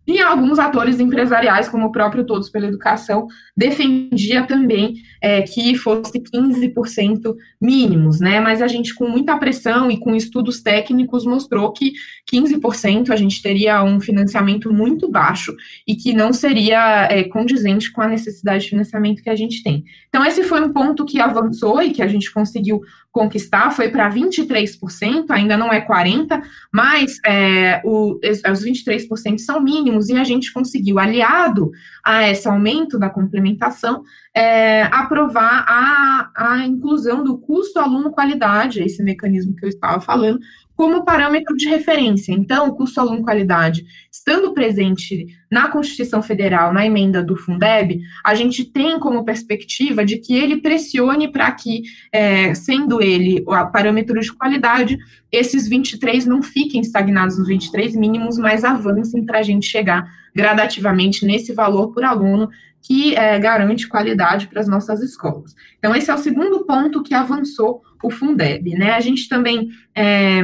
e 0.06 0.20
alguns 0.20 0.60
atores 0.60 1.00
empresariais, 1.00 1.70
como 1.70 1.88
o 1.88 1.92
próprio 1.92 2.26
Todos 2.26 2.50
pela 2.50 2.68
Educação, 2.68 3.28
defendia 3.56 4.44
também 4.44 4.96
é, 5.22 5.42
que 5.42 5.76
fosse 5.76 6.20
15% 6.20 7.36
mínimos, 7.62 8.20
né? 8.20 8.42
Mas 8.42 8.62
a 8.62 8.68
gente, 8.68 8.94
com 8.94 9.08
muita 9.08 9.38
pressão 9.38 9.90
e 9.90 9.98
com 9.98 10.14
estudos 10.16 10.62
técnicos, 10.62 11.26
mostrou 11.26 11.72
que 11.72 11.94
15% 12.32 13.10
a 13.12 13.16
gente 13.16 13.42
teria 13.42 13.84
um 13.84 14.00
financiamento 14.00 14.74
muito 14.74 15.10
baixo 15.10 15.56
e 15.88 15.96
que 15.96 16.14
não 16.14 16.34
seria 16.34 17.08
é, 17.10 17.24
condizente 17.24 17.92
com 17.92 18.02
a 18.02 18.08
necessidade 18.08 18.64
de 18.66 18.72
financiamento 18.72 19.24
que 19.24 19.30
a 19.30 19.36
gente 19.36 19.64
tem. 19.64 19.86
Então, 20.10 20.26
esse 20.26 20.44
foi 20.44 20.62
um 20.62 20.74
ponto 20.74 21.06
que 21.06 21.22
avançou 21.22 21.82
e 21.82 21.92
que 21.92 22.02
a 22.02 22.08
gente 22.08 22.32
conseguiu 22.32 22.82
conquistar, 23.14 23.70
foi 23.70 23.90
para 23.90 24.12
23%, 24.12 25.26
ainda 25.30 25.56
não 25.56 25.72
é 25.72 25.80
40%, 25.80 26.42
mas 26.74 27.20
é, 27.24 27.80
o, 27.86 28.20
os 28.52 28.66
23% 28.66 29.38
são 29.38 29.62
mínimos 29.62 29.93
e 30.02 30.18
a 30.18 30.24
gente 30.24 30.52
conseguiu, 30.52 31.00
aliado 31.00 31.72
a 32.04 32.30
esse 32.30 32.48
aumento 32.48 32.98
da 32.98 33.10
complementação, 33.10 34.04
é, 34.36 34.84
aprovar 34.84 35.66
a, 35.68 36.32
a 36.36 36.66
inclusão 36.66 37.24
do 37.24 37.38
custo 37.38 37.80
aluno-qualidade, 37.80 38.82
esse 38.82 39.04
mecanismo 39.04 39.56
que 39.56 39.66
eu 39.66 39.70
estava 39.70 40.02
falando, 40.02 40.40
como 40.76 41.06
parâmetro 41.06 41.56
de 41.56 41.68
referência. 41.68 42.32
Então, 42.32 42.68
o 42.68 42.76
custo 42.76 43.00
aluno-qualidade, 43.00 43.86
estando 44.12 44.54
presente 44.54 45.28
na 45.52 45.70
Constituição 45.70 46.22
Federal, 46.22 46.74
na 46.74 46.86
emenda 46.86 47.24
do 47.24 47.36
Fundeb, 47.36 48.02
a 48.24 48.34
gente 48.34 48.66
tem 48.66 49.00
como 49.00 49.24
perspectiva 49.24 50.04
de 50.04 50.18
que 50.18 50.36
ele 50.36 50.62
pressione 50.62 51.32
para 51.32 51.52
que, 51.52 51.84
é, 52.12 52.54
sendo 52.56 53.02
ele 53.02 53.44
o 53.46 53.66
parâmetro 53.68 54.20
de 54.20 54.34
qualidade, 54.34 54.98
esses 55.32 55.68
23 55.68 56.26
não 56.26 56.42
fiquem 56.42 56.82
estagnados 56.82 57.38
nos 57.38 57.48
23 57.48 57.96
mínimos, 57.96 58.38
mas 58.38 58.64
avancem 58.64 59.26
para 59.26 59.40
a 59.40 59.44
gente 59.44 59.68
chegar 59.68 60.08
gradativamente 60.36 61.26
nesse 61.26 61.54
valor 61.54 61.94
por 61.94 62.04
aluno 62.04 62.50
que 62.84 63.16
é, 63.16 63.40
garante 63.40 63.88
qualidade 63.88 64.48
para 64.48 64.60
as 64.60 64.68
nossas 64.68 65.02
escolas. 65.02 65.56
Então, 65.80 65.96
esse 65.96 66.12
é 66.12 66.14
o 66.14 66.18
segundo 66.18 66.66
ponto 66.66 67.02
que 67.02 67.14
avançou 67.14 67.82
o 68.04 68.12
Fundeb. 68.12 68.72
Né? 68.72 68.92
A 68.92 69.00
gente 69.00 69.28
também 69.28 69.70
é, 69.96 70.42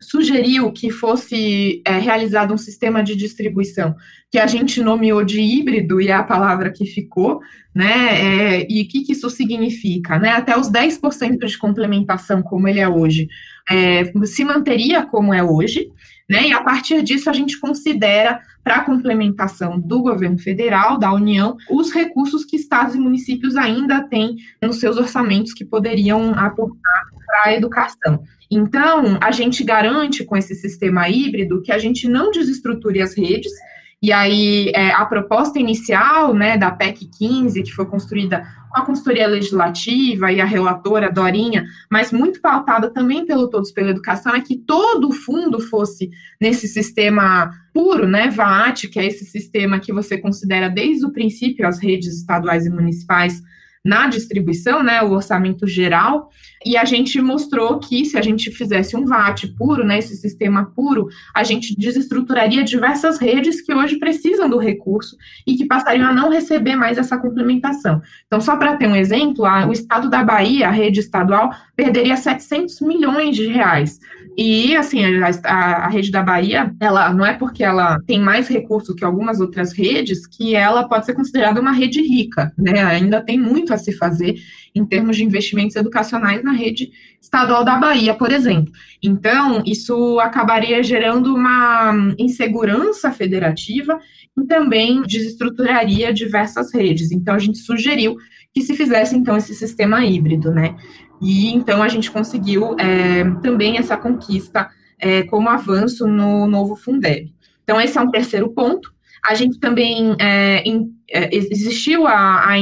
sugeriu 0.00 0.72
que 0.72 0.90
fosse 0.90 1.82
é, 1.84 1.98
realizado 1.98 2.52
um 2.52 2.58
sistema 2.58 3.02
de 3.02 3.16
distribuição 3.16 3.94
que 4.30 4.38
a 4.38 4.46
gente 4.46 4.82
nomeou 4.82 5.24
de 5.24 5.40
híbrido, 5.40 6.00
e 6.00 6.08
é 6.08 6.12
a 6.12 6.22
palavra 6.22 6.70
que 6.70 6.84
ficou, 6.84 7.40
né? 7.74 8.58
É, 8.58 8.66
e 8.68 8.82
o 8.82 8.88
que, 8.88 9.02
que, 9.02 9.12
isso 9.12 9.30
significa? 9.30 10.18
Né? 10.18 10.30
Até 10.30 10.58
os 10.58 10.70
10% 10.70 11.46
de 11.46 11.58
complementação, 11.58 12.42
como 12.42 12.68
ele 12.68 12.80
é 12.80 12.88
hoje, 12.88 13.28
é, 13.70 14.04
se 14.26 14.44
manteria 14.44 15.06
como 15.06 15.32
é 15.32 15.42
hoje, 15.42 15.90
né? 16.28 16.48
E 16.48 16.52
a 16.52 16.62
partir 16.62 17.02
disso 17.02 17.30
a 17.30 17.32
gente 17.32 17.58
considera 17.58 18.40
para 18.62 18.76
a 18.76 18.84
complementação 18.84 19.80
do 19.80 20.02
governo 20.02 20.38
federal, 20.38 20.98
da 20.98 21.12
União, 21.12 21.56
os 21.70 21.90
recursos 21.90 22.44
que 22.44 22.56
estados 22.56 22.94
e 22.94 22.98
municípios 22.98 23.56
ainda 23.56 24.02
têm 24.02 24.36
nos 24.62 24.78
seus 24.78 24.98
orçamentos 24.98 25.54
que 25.54 25.64
poderiam 25.64 26.34
aportar 26.34 27.04
para 27.26 27.44
a 27.46 27.54
educação. 27.54 28.22
Então, 28.50 29.18
a 29.20 29.30
gente 29.30 29.64
garante 29.64 30.24
com 30.24 30.36
esse 30.36 30.54
sistema 30.54 31.08
híbrido 31.08 31.62
que 31.62 31.72
a 31.72 31.78
gente 31.78 32.08
não 32.08 32.30
desestruture 32.30 33.00
as 33.00 33.16
redes, 33.16 33.52
e 34.00 34.12
aí, 34.12 34.70
é, 34.74 34.92
a 34.92 35.04
proposta 35.04 35.58
inicial 35.58 36.32
né, 36.32 36.56
da 36.56 36.70
PEC 36.70 37.08
15, 37.18 37.62
que 37.64 37.72
foi 37.72 37.84
construída 37.86 38.46
com 38.68 38.80
a 38.80 38.84
consultoria 38.84 39.26
legislativa 39.26 40.30
e 40.30 40.40
a 40.40 40.44
relatora 40.44 41.10
Dorinha, 41.10 41.64
mas 41.90 42.12
muito 42.12 42.40
pautada 42.40 42.90
também 42.90 43.24
pelo 43.24 43.48
Todos 43.48 43.72
pela 43.72 43.90
Educação, 43.90 44.34
é 44.34 44.40
que 44.40 44.56
todo 44.56 45.08
o 45.08 45.12
fundo 45.12 45.60
fosse 45.60 46.10
nesse 46.40 46.68
sistema 46.68 47.50
puro, 47.72 48.06
né, 48.06 48.28
VAT, 48.28 48.88
que 48.88 48.98
é 48.98 49.06
esse 49.06 49.24
sistema 49.24 49.80
que 49.80 49.92
você 49.92 50.18
considera 50.18 50.68
desde 50.68 51.06
o 51.06 51.12
princípio 51.12 51.66
as 51.66 51.78
redes 51.78 52.14
estaduais 52.14 52.66
e 52.66 52.70
municipais 52.70 53.42
na 53.84 54.06
distribuição, 54.06 54.82
né, 54.82 55.02
o 55.02 55.12
orçamento 55.12 55.66
geral, 55.66 56.30
e 56.64 56.76
a 56.76 56.84
gente 56.84 57.20
mostrou 57.20 57.78
que 57.78 58.04
se 58.04 58.18
a 58.18 58.22
gente 58.22 58.50
fizesse 58.50 58.96
um 58.96 59.04
VAT 59.04 59.46
puro, 59.56 59.84
né, 59.84 59.98
esse 59.98 60.16
sistema 60.16 60.72
puro, 60.74 61.08
a 61.34 61.44
gente 61.44 61.74
desestruturaria 61.78 62.64
diversas 62.64 63.18
redes 63.18 63.60
que 63.60 63.72
hoje 63.72 63.98
precisam 63.98 64.48
do 64.48 64.58
recurso 64.58 65.16
e 65.46 65.54
que 65.54 65.66
passariam 65.66 66.08
a 66.08 66.12
não 66.12 66.30
receber 66.30 66.76
mais 66.76 66.98
essa 66.98 67.16
complementação. 67.16 68.02
Então, 68.26 68.40
só 68.40 68.56
para 68.56 68.76
ter 68.76 68.88
um 68.88 68.96
exemplo, 68.96 69.44
a, 69.44 69.66
o 69.66 69.72
estado 69.72 70.10
da 70.10 70.24
Bahia, 70.24 70.68
a 70.68 70.72
rede 70.72 71.00
estadual, 71.00 71.50
perderia 71.76 72.16
700 72.16 72.80
milhões 72.80 73.36
de 73.36 73.46
reais. 73.46 74.00
E, 74.40 74.76
assim, 74.76 75.02
a, 75.04 75.50
a, 75.50 75.88
rede 75.88 76.12
da 76.12 76.22
Bahia, 76.22 76.72
ela 76.78 77.12
não 77.12 77.26
é 77.26 77.32
porque 77.32 77.64
ela 77.64 77.98
tem 78.06 78.20
mais 78.20 78.46
recursos 78.46 78.94
que 78.94 79.04
algumas 79.04 79.40
outras 79.40 79.72
redes 79.72 80.28
que 80.28 80.54
ela 80.54 80.88
pode 80.88 81.06
ser 81.06 81.14
considerada 81.14 81.60
uma 81.60 81.72
rede 81.72 82.00
rica, 82.00 82.52
né? 82.56 82.84
Ainda 82.84 83.20
tem 83.20 83.36
muito 83.36 83.74
a 83.74 83.76
se 83.76 83.90
fazer 83.90 84.36
em 84.78 84.86
termos 84.86 85.16
de 85.16 85.24
investimentos 85.24 85.76
educacionais 85.76 86.42
na 86.42 86.52
rede 86.52 86.90
estadual 87.20 87.64
da 87.64 87.76
Bahia, 87.76 88.14
por 88.14 88.32
exemplo. 88.32 88.72
Então, 89.02 89.62
isso 89.66 90.18
acabaria 90.20 90.82
gerando 90.82 91.34
uma 91.34 92.14
insegurança 92.18 93.10
federativa 93.10 93.98
e 94.36 94.46
também 94.46 95.02
desestruturaria 95.02 96.12
diversas 96.12 96.72
redes. 96.72 97.10
Então, 97.10 97.34
a 97.34 97.38
gente 97.38 97.58
sugeriu 97.58 98.16
que 98.54 98.62
se 98.62 98.74
fizesse, 98.74 99.16
então, 99.16 99.36
esse 99.36 99.54
sistema 99.54 100.04
híbrido, 100.04 100.50
né? 100.50 100.76
E 101.20 101.52
então 101.52 101.82
a 101.82 101.88
gente 101.88 102.10
conseguiu 102.10 102.76
é, 102.78 103.24
também 103.42 103.76
essa 103.76 103.96
conquista 103.96 104.68
é, 105.00 105.22
como 105.24 105.48
avanço 105.48 106.06
no 106.06 106.46
novo 106.46 106.76
Fundeb. 106.76 107.32
Então, 107.62 107.80
esse 107.80 107.98
é 107.98 108.00
um 108.00 108.10
terceiro 108.10 108.48
ponto. 108.50 108.92
A 109.24 109.34
gente 109.34 109.58
também 109.58 110.16
é, 110.18 110.62
em, 110.62 110.90
é, 111.10 111.34
existiu 111.36 112.06
a, 112.06 112.48
a, 112.48 112.58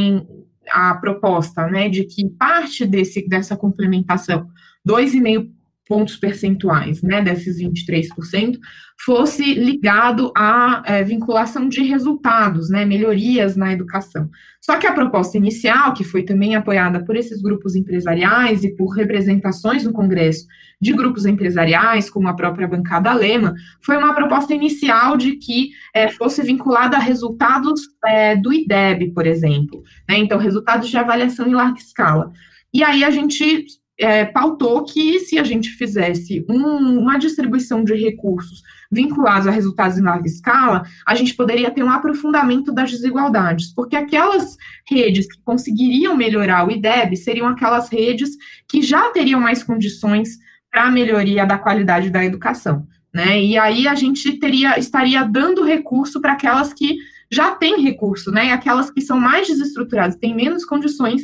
a, 0.71 0.95
proposta 0.95 1.67
né, 1.67 1.89
de 1.89 2.05
que 2.05 2.29
parte 2.29 2.87
desse, 2.87 3.27
dessa 3.29 3.57
complementação, 3.57 4.49
2,5 4.87 5.51
pontos 5.87 6.17
percentuais, 6.17 7.01
né, 7.03 7.23
desses 7.23 7.59
23%, 7.61 8.59
fosse 9.05 9.55
ligado 9.55 10.33
à 10.37 10.83
é, 10.85 11.05
vinculação 11.05 11.69
de 11.69 11.83
resultados, 11.83 12.69
né, 12.71 12.85
melhorias 12.85 13.57
na 13.57 13.73
educação. 13.73 14.29
Só 14.61 14.79
que 14.79 14.87
a 14.87 14.93
proposta 14.93 15.37
inicial, 15.37 15.95
que 15.95 16.03
foi 16.03 16.25
também 16.25 16.57
apoiada 16.57 17.05
por 17.05 17.15
esses 17.15 17.41
grupos 17.41 17.77
empresariais 17.77 18.65
e 18.65 18.75
por 18.75 18.89
representações 18.89 19.85
no 19.85 19.93
Congresso 19.93 20.47
de 20.81 20.93
grupos 20.93 21.25
empresariais, 21.25 22.11
como 22.11 22.29
a 22.29 22.35
própria 22.35 22.67
bancada 22.67 23.11
alemã, 23.11 23.55
foi 23.81 23.97
uma 23.97 24.15
proposta 24.15 24.53
inicial 24.55 25.17
de 25.17 25.37
que 25.37 25.71
é, 25.95 26.09
fosse 26.09 26.43
vinculada 26.43 26.97
a 26.97 27.01
resultados 27.01 27.81
é, 28.05 28.35
do 28.35 28.53
IDEB, 28.53 29.13
por 29.13 29.27
exemplo, 29.27 29.83
né, 30.09 30.19
então 30.19 30.39
resultados 30.39 30.89
de 30.89 30.97
avaliação 30.97 31.47
em 31.47 31.55
larga 31.55 31.79
escala. 31.79 32.33
E 32.75 32.83
aí 32.83 33.05
a 33.05 33.11
gente 33.11 33.67
é, 33.99 34.25
pautou 34.27 34.85
que 34.85 35.19
se 35.21 35.39
a 35.39 35.45
gente 35.45 35.71
fizesse 35.71 36.45
um, 36.49 36.99
uma 36.99 37.19
distribuição 37.19 37.83
de 37.83 37.95
recursos 37.95 38.63
vinculados 38.91 39.47
a 39.47 39.51
resultados 39.51 39.99
em 39.99 40.03
larga 40.03 40.27
escala, 40.27 40.83
a 41.07 41.15
gente 41.15 41.35
poderia 41.35 41.71
ter 41.71 41.83
um 41.83 41.91
aprofundamento 41.91 42.73
das 42.73 42.91
desigualdades, 42.91 43.73
porque 43.75 43.97
aquelas 43.97 44.57
redes 44.89 45.27
que 45.27 45.41
conseguiriam 45.43 46.17
melhorar 46.17 46.67
o 46.67 46.71
IDEB 46.71 47.17
seriam 47.17 47.49
aquelas 47.49 47.89
redes 47.89 48.31
que 48.69 48.83
já 48.83 49.11
teriam 49.11 49.41
mais 49.41 49.63
condições 49.63 50.39
para 50.71 50.85
a 50.85 50.91
melhoria 50.91 51.47
da 51.47 51.59
qualidade 51.59 52.11
da 52.11 52.25
educação. 52.25 52.87
Né? 53.13 53.43
E 53.43 53.59
aí 53.59 53.89
a 53.89 53.95
gente 53.95 54.39
teria, 54.39 54.79
estaria 54.79 55.25
dando 55.25 55.65
recurso 55.65 56.21
para 56.21 56.33
aquelas 56.33 56.73
que 56.73 56.99
já 57.31 57.53
têm 57.53 57.83
recurso, 57.83 58.31
né? 58.31 58.53
Aquelas 58.53 58.91
que 58.91 59.01
são 59.01 59.19
mais 59.19 59.49
desestruturadas, 59.49 60.17
têm 60.17 60.35
menos 60.35 60.65
condições 60.65 61.23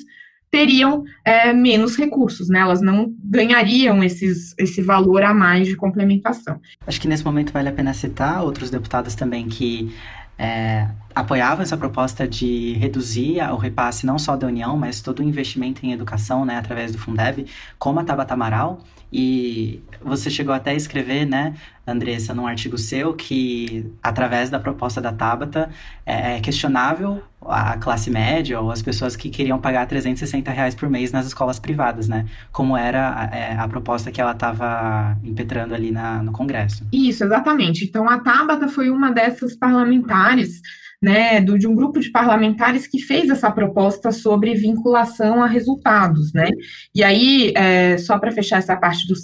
teriam 0.52 1.02
é, 1.24 1.50
menos 1.52 1.96
recursos, 1.96 2.50
né? 2.50 2.60
Elas 2.60 2.82
não 2.82 3.10
ganhariam 3.24 4.04
esses, 4.04 4.54
esse 4.58 4.82
valor 4.82 5.22
a 5.22 5.32
mais 5.32 5.66
de 5.66 5.74
complementação. 5.74 6.60
Acho 6.86 7.00
que 7.00 7.08
nesse 7.08 7.24
momento 7.24 7.52
vale 7.52 7.70
a 7.70 7.72
pena 7.72 7.94
citar 7.94 8.44
outros 8.44 8.70
deputados 8.70 9.14
também 9.14 9.48
que 9.48 9.90
é, 10.38 10.86
apoiavam 11.14 11.62
essa 11.62 11.76
proposta 11.76 12.26
de 12.26 12.74
reduzir 12.74 13.40
o 13.52 13.56
repasse 13.56 14.06
não 14.06 14.18
só 14.18 14.36
da 14.36 14.46
União, 14.46 14.76
mas 14.76 15.00
todo 15.00 15.20
o 15.20 15.22
investimento 15.22 15.84
em 15.84 15.92
educação, 15.92 16.44
né, 16.44 16.56
através 16.56 16.92
do 16.92 16.98
Fundeb, 16.98 17.46
como 17.78 18.00
a 18.00 18.04
Tabata 18.04 18.34
Amaral, 18.34 18.80
e 19.12 19.82
você 20.00 20.30
chegou 20.30 20.54
até 20.54 20.70
a 20.70 20.74
escrever, 20.74 21.26
né, 21.26 21.54
Andressa, 21.86 22.32
num 22.32 22.46
artigo 22.46 22.78
seu, 22.78 23.12
que 23.12 23.92
através 24.02 24.48
da 24.48 24.58
proposta 24.58 25.00
da 25.00 25.12
Tabata 25.12 25.68
é, 26.06 26.36
é 26.36 26.40
questionável 26.40 27.22
a 27.42 27.76
classe 27.76 28.10
média 28.10 28.58
ou 28.60 28.70
as 28.70 28.80
pessoas 28.80 29.16
que 29.16 29.28
queriam 29.28 29.60
pagar 29.60 29.86
360 29.86 30.50
reais 30.50 30.74
por 30.74 30.88
mês 30.88 31.12
nas 31.12 31.26
escolas 31.26 31.58
privadas, 31.58 32.08
né? 32.08 32.24
Como 32.52 32.76
era 32.76 33.30
a, 33.30 33.36
é, 33.36 33.56
a 33.58 33.68
proposta 33.68 34.10
que 34.10 34.20
ela 34.20 34.32
estava 34.32 35.18
impetrando 35.24 35.74
ali 35.74 35.90
na, 35.90 36.22
no 36.22 36.32
Congresso. 36.32 36.86
Isso, 36.92 37.24
exatamente. 37.24 37.84
Então, 37.84 38.08
a 38.08 38.18
Tabata 38.18 38.68
foi 38.68 38.88
uma 38.88 39.10
dessas 39.10 39.54
parlamentares 39.56 40.62
né, 41.02 41.40
do, 41.40 41.58
de 41.58 41.66
um 41.66 41.74
grupo 41.74 41.98
de 41.98 42.10
parlamentares 42.10 42.86
que 42.86 43.00
fez 43.00 43.28
essa 43.28 43.50
proposta 43.50 44.12
sobre 44.12 44.54
vinculação 44.54 45.42
a 45.42 45.46
resultados, 45.48 46.32
né? 46.32 46.48
E 46.94 47.02
aí, 47.02 47.52
é, 47.56 47.98
só 47.98 48.18
para 48.20 48.30
fechar 48.30 48.58
essa 48.58 48.76
parte 48.76 49.04
do, 49.08 49.14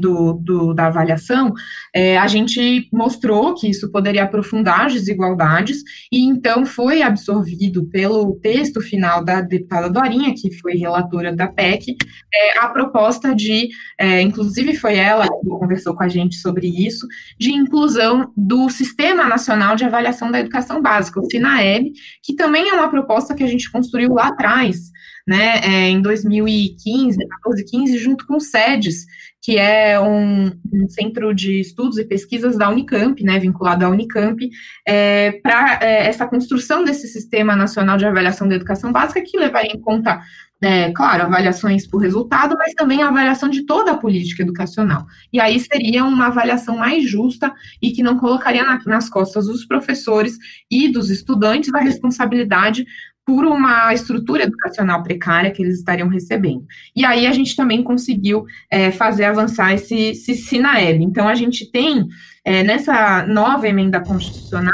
do, 0.00 0.32
do 0.32 0.74
da 0.74 0.86
avaliação, 0.86 1.52
é, 1.94 2.16
a 2.16 2.26
gente 2.26 2.88
mostrou 2.90 3.54
que 3.54 3.68
isso 3.68 3.92
poderia 3.92 4.24
aprofundar 4.24 4.86
as 4.86 4.94
desigualdades, 4.94 5.82
e 6.10 6.24
então 6.24 6.64
foi 6.64 7.02
absorvido 7.02 7.84
pelo 7.86 8.36
texto 8.36 8.80
final 8.80 9.22
da 9.22 9.42
deputada 9.42 9.90
Dorinha, 9.90 10.32
que 10.34 10.54
foi 10.54 10.76
relatora 10.76 11.34
da 11.34 11.48
PEC, 11.48 11.96
é, 12.34 12.58
a 12.60 12.68
proposta 12.68 13.34
de, 13.34 13.68
é, 14.00 14.22
inclusive 14.22 14.74
foi 14.74 14.96
ela 14.96 15.24
que 15.24 15.48
conversou 15.48 15.94
com 15.94 16.02
a 16.02 16.08
gente 16.08 16.36
sobre 16.36 16.66
isso, 16.66 17.06
de 17.38 17.52
inclusão 17.52 18.32
do 18.34 18.70
Sistema 18.70 19.24
Nacional 19.24 19.76
de 19.76 19.84
Avaliação 19.84 20.30
da 20.30 20.40
Educação 20.40 20.80
Básica, 20.80 21.25
SINAEB, 21.30 21.92
que 22.22 22.34
também 22.34 22.68
é 22.68 22.74
uma 22.74 22.90
proposta 22.90 23.34
que 23.34 23.44
a 23.44 23.46
gente 23.46 23.70
construiu 23.70 24.14
lá 24.14 24.28
atrás, 24.28 24.90
né, 25.26 25.60
é, 25.62 25.88
em 25.88 26.00
2015, 26.00 27.18
14, 27.18 27.64
15, 27.64 27.98
junto 27.98 28.26
com 28.26 28.36
o 28.36 28.40
SEDES, 28.40 29.06
que 29.42 29.58
é 29.58 29.98
um, 30.00 30.46
um, 30.72 30.88
centro 30.88 31.32
de 31.32 31.60
estudos 31.60 31.98
e 31.98 32.04
pesquisas 32.04 32.58
da 32.58 32.68
Unicamp, 32.68 33.22
né, 33.22 33.38
vinculado 33.38 33.84
à 33.84 33.88
Unicamp, 33.88 34.48
é, 34.86 35.32
para 35.42 35.78
é, 35.82 36.08
essa 36.08 36.26
construção 36.26 36.84
desse 36.84 37.06
Sistema 37.06 37.54
Nacional 37.54 37.96
de 37.96 38.04
Avaliação 38.04 38.48
da 38.48 38.56
Educação 38.56 38.90
Básica, 38.90 39.22
que 39.22 39.38
levaria 39.38 39.70
em 39.72 39.80
conta 39.80 40.20
é, 40.62 40.90
claro, 40.92 41.24
avaliações 41.24 41.86
por 41.86 41.98
resultado, 42.00 42.56
mas 42.58 42.72
também 42.74 43.02
a 43.02 43.08
avaliação 43.08 43.48
de 43.48 43.64
toda 43.66 43.92
a 43.92 43.96
política 43.96 44.42
educacional. 44.42 45.06
E 45.32 45.38
aí 45.38 45.60
seria 45.60 46.04
uma 46.04 46.26
avaliação 46.26 46.78
mais 46.78 47.08
justa 47.08 47.52
e 47.80 47.90
que 47.92 48.02
não 48.02 48.18
colocaria 48.18 48.64
na, 48.64 48.80
nas 48.86 49.08
costas 49.08 49.46
dos 49.46 49.66
professores 49.66 50.38
e 50.70 50.88
dos 50.88 51.10
estudantes 51.10 51.72
a 51.74 51.80
responsabilidade 51.80 52.86
por 53.26 53.44
uma 53.44 53.92
estrutura 53.92 54.44
educacional 54.44 55.02
precária 55.02 55.50
que 55.50 55.60
eles 55.60 55.78
estariam 55.78 56.08
recebendo. 56.08 56.64
E 56.94 57.04
aí 57.04 57.26
a 57.26 57.32
gente 57.32 57.56
também 57.56 57.82
conseguiu 57.82 58.46
é, 58.70 58.92
fazer 58.92 59.24
avançar 59.24 59.74
esse, 59.74 59.96
esse 59.96 60.36
SINAEB. 60.36 61.02
Então, 61.02 61.28
a 61.28 61.34
gente 61.34 61.68
tem, 61.70 62.06
é, 62.44 62.62
nessa 62.62 63.26
nova 63.26 63.66
emenda 63.66 64.00
constitucional, 64.00 64.72